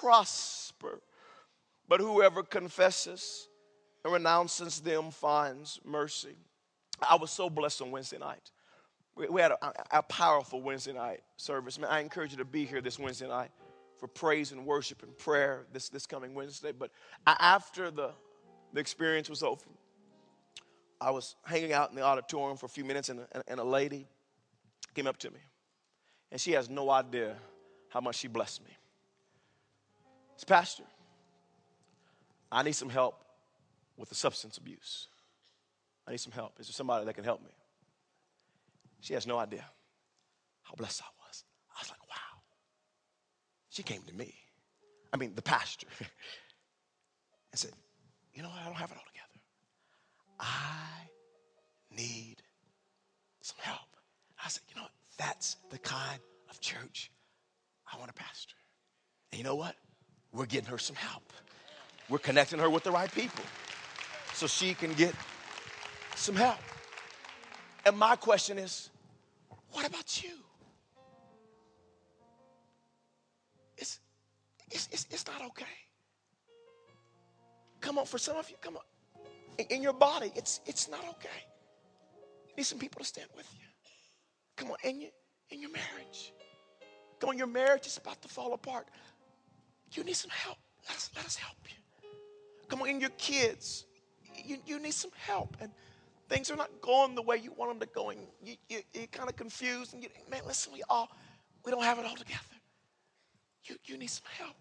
prosper. 0.04 1.00
But 1.88 2.02
whoever 2.02 2.44
confesses 2.44 3.48
and 4.04 4.14
renounces 4.14 4.82
them 4.82 5.12
finds 5.12 5.80
mercy. 5.86 6.36
I 7.08 7.16
was 7.16 7.32
so 7.32 7.50
blessed 7.50 7.82
on 7.82 7.92
Wednesday 7.92 8.18
night. 8.18 8.52
We, 9.16 9.42
had 9.42 9.52
a, 9.52 9.74
a, 9.92 10.02
powerful 10.02 10.62
Wednesday 10.62 10.94
night 10.94 11.22
service. 11.38 11.78
Man, 11.78 11.90
I 11.90 12.00
encourage 12.00 12.32
you 12.32 12.38
to 12.38 12.46
be 12.46 12.66
here 12.66 12.82
this 12.82 12.98
Wednesday 12.98 13.28
night 13.28 13.52
for 13.98 14.08
praise 14.08 14.52
and 14.52 14.66
worship 14.66 15.04
and 15.04 15.16
prayer 15.18 15.68
this, 15.72 15.90
this 15.90 16.08
coming 16.08 16.34
Wednesday. 16.34 16.72
But 16.72 16.90
after 17.28 17.92
the, 17.92 18.12
the 18.74 18.80
experience 18.80 19.30
was 19.30 19.44
over, 19.44 19.66
I 21.00 21.12
was 21.12 21.36
hanging 21.46 21.74
out 21.74 21.92
in 21.92 21.96
the 21.96 22.02
auditorium 22.02 22.58
for 22.58 22.66
a 22.66 22.70
few 22.70 22.86
minutes, 22.86 23.10
and, 23.10 23.20
and, 23.34 23.44
and 23.48 23.60
a 23.60 23.64
lady 23.64 24.08
came 24.96 25.06
up 25.06 25.18
to 25.18 25.30
me. 25.30 25.40
And 26.32 26.42
she 26.42 26.54
has 26.54 26.70
no 26.70 26.90
idea 26.90 27.36
how 27.90 28.02
much 28.02 28.16
she 28.16 28.28
blessed 28.28 28.64
me. 28.64 28.72
Pastor, 30.44 30.84
I 32.52 32.64
need 32.64 32.74
some 32.74 32.90
help 32.90 33.24
with 33.98 34.10
the 34.10 34.16
substance 34.16 34.58
abuse. 34.58 35.08
I 36.08 36.12
need 36.12 36.20
some 36.20 36.34
help. 36.34 36.60
Is 36.60 36.68
there 36.68 36.74
somebody 36.74 37.06
that 37.06 37.14
can 37.14 37.24
help 37.24 37.42
me? 37.42 37.52
She 39.00 39.14
has 39.14 39.26
no 39.26 39.38
idea 39.38 39.66
how 40.64 40.76
blessed 40.76 41.02
I 41.02 41.28
was. 41.28 41.44
I 41.76 41.82
was 41.82 41.90
like, 41.90 42.02
wow. 42.10 42.42
She 43.70 43.84
came 43.84 44.02
to 44.04 44.14
me. 44.14 44.34
I 45.12 45.18
mean, 45.18 45.34
the 45.36 45.42
pastor, 45.42 45.88
and 47.52 47.60
said, 47.60 47.72
you 48.34 48.42
know 48.42 48.50
what? 48.50 48.60
I 48.62 48.66
don't 48.66 48.76
have 48.76 48.92
it 48.92 48.98
all 48.98 49.04
together. 49.06 49.40
I 50.40 51.10
need 51.96 52.38
some 53.42 53.58
help. 53.60 53.80
I 54.44 54.50
said, 54.50 54.64
you 54.70 54.76
know 54.76 54.84
what? 54.84 54.92
That's 55.18 55.58
the 55.70 55.78
kind 55.78 56.20
of 56.50 56.60
church 56.60 57.12
I 57.92 57.98
want 57.98 58.16
to 58.16 58.22
pastor. 58.22 58.56
And 59.32 59.40
you 59.40 59.44
know 59.44 59.56
what? 59.56 59.76
We're 60.34 60.46
getting 60.46 60.70
her 60.70 60.78
some 60.78 60.96
help. 60.96 61.24
We're 62.10 62.18
connecting 62.18 62.60
her 62.60 62.70
with 62.70 62.84
the 62.84 62.92
right 62.92 63.12
people 63.12 63.44
so 64.34 64.48
she 64.48 64.74
can 64.74 64.94
get 64.94 65.14
some 66.16 66.36
help. 66.36 66.58
And 67.86 67.98
my 67.98 68.16
question 68.16 68.58
is 68.58 68.90
what 69.72 69.88
about 69.88 70.24
you? 70.24 70.32
It's, 73.78 74.00
it's, 74.70 74.88
it's, 74.92 75.08
it's 75.10 75.28
not 75.28 75.42
okay. 75.48 75.66
Come 77.82 77.98
on, 77.98 78.06
for 78.06 78.18
some 78.18 78.38
of 78.38 78.50
you, 78.50 78.56
come 78.62 78.78
on. 78.78 78.84
In, 79.58 79.66
in 79.78 79.84
your 79.84 79.94
body, 79.94 80.32
it's, 80.36 80.62
it's 80.66 80.90
not 80.90 81.02
okay. 81.02 81.30
You 82.48 82.54
need 82.58 82.64
some 82.64 82.80
people 82.80 83.00
to 83.00 83.06
stand 83.06 83.28
with 83.36 83.48
you. 83.54 83.66
Come 84.56 84.72
on, 84.72 84.78
in 84.84 85.02
your, 85.02 85.10
in 85.50 85.60
your 85.60 85.72
marriage. 85.72 86.34
Come 87.20 87.32
on, 87.32 87.38
your 87.38 87.48
marriage 87.48 87.88
is 87.88 87.98
about 87.98 88.22
to 88.22 88.28
fall 88.28 88.54
apart. 88.54 88.88
You 89.94 90.04
need 90.04 90.16
some 90.16 90.32
help. 90.32 90.58
Let 90.88 90.98
us, 90.98 91.10
let 91.16 91.26
us 91.26 91.36
help 91.36 91.58
you. 91.66 92.10
Come 92.68 92.82
on, 92.82 92.90
and 92.90 93.02
your 93.02 93.12
kids, 93.12 93.86
you, 94.44 94.58
you 94.66 94.80
need 94.80 94.94
some 94.94 95.12
help. 95.16 95.56
And 95.62 95.72
things 96.30 96.50
are 96.52 96.56
not 96.56 96.70
going 96.82 97.16
the 97.16 97.22
way 97.22 97.38
you 97.38 97.52
want 97.56 97.72
them 97.72 97.88
to 97.88 97.94
go. 97.94 98.10
And 98.10 98.20
you, 98.44 98.56
you, 98.70 98.80
you're 98.94 99.08
kind 99.08 99.30
of 99.30 99.36
confused. 99.36 99.94
And 99.94 100.04
you, 100.04 100.10
man, 100.30 100.42
listen, 100.46 100.74
we 100.74 100.82
all, 100.90 101.10
we 101.66 101.72
don't 101.72 101.84
have 101.84 102.00
it 102.00 102.06
all 102.06 102.16
together. 102.16 102.40
You, 103.66 103.76
you 103.86 103.98
need 103.98 104.10
some 104.10 104.26
help. 104.38 104.56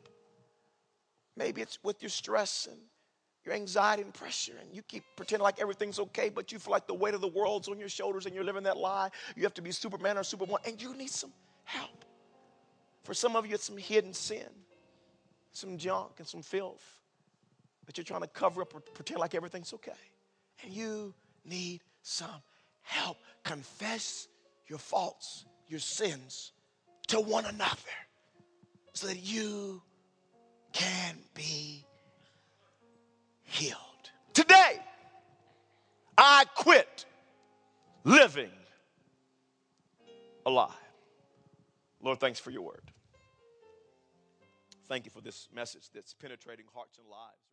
Maybe 1.36 1.62
it's 1.62 1.78
with 1.82 2.02
your 2.02 2.10
stress 2.10 2.68
and 2.70 2.78
your 3.44 3.54
anxiety 3.54 4.02
and 4.02 4.14
pressure, 4.14 4.52
and 4.60 4.72
you 4.72 4.82
keep 4.82 5.02
pretending 5.16 5.42
like 5.42 5.60
everything's 5.60 5.98
okay, 5.98 6.28
but 6.28 6.52
you 6.52 6.58
feel 6.60 6.70
like 6.70 6.86
the 6.86 6.94
weight 6.94 7.14
of 7.14 7.20
the 7.20 7.28
world's 7.28 7.68
on 7.68 7.78
your 7.78 7.88
shoulders 7.88 8.26
and 8.26 8.34
you're 8.34 8.44
living 8.44 8.62
that 8.62 8.76
lie. 8.76 9.08
You 9.34 9.42
have 9.42 9.54
to 9.54 9.62
be 9.62 9.72
Superman 9.72 10.16
or 10.16 10.22
Superwoman, 10.22 10.62
and 10.64 10.80
you 10.80 10.94
need 10.94 11.10
some 11.10 11.32
help. 11.64 12.04
For 13.02 13.14
some 13.14 13.34
of 13.34 13.46
you, 13.46 13.54
it's 13.54 13.64
some 13.64 13.76
hidden 13.76 14.14
sin, 14.14 14.46
some 15.52 15.78
junk, 15.78 16.12
and 16.18 16.26
some 16.26 16.42
filth 16.42 16.98
that 17.86 17.96
you're 17.96 18.04
trying 18.04 18.22
to 18.22 18.28
cover 18.28 18.62
up 18.62 18.74
or 18.74 18.80
pretend 18.80 19.20
like 19.20 19.34
everything's 19.34 19.72
okay. 19.74 19.92
And 20.62 20.72
you 20.72 21.14
need 21.44 21.82
some 22.02 22.42
help. 22.82 23.18
Confess 23.44 24.28
your 24.66 24.78
faults, 24.78 25.44
your 25.66 25.80
sins 25.80 26.52
to 27.08 27.20
one 27.20 27.44
another 27.44 27.76
so 28.94 29.06
that 29.08 29.18
you 29.18 29.82
can 30.72 31.16
be 31.34 31.84
healed. 33.42 33.78
Today, 34.32 34.80
I 36.16 36.44
quit 36.54 37.04
living 38.04 38.50
a 40.46 40.50
lie. 40.50 40.70
Lord, 42.00 42.20
thanks 42.20 42.38
for 42.38 42.50
your 42.50 42.62
word. 42.62 42.91
Thank 44.92 45.06
you 45.06 45.10
for 45.10 45.22
this 45.22 45.48
message 45.50 45.88
that's 45.94 46.12
penetrating 46.12 46.66
hearts 46.74 46.98
and 46.98 47.08
lives. 47.08 47.51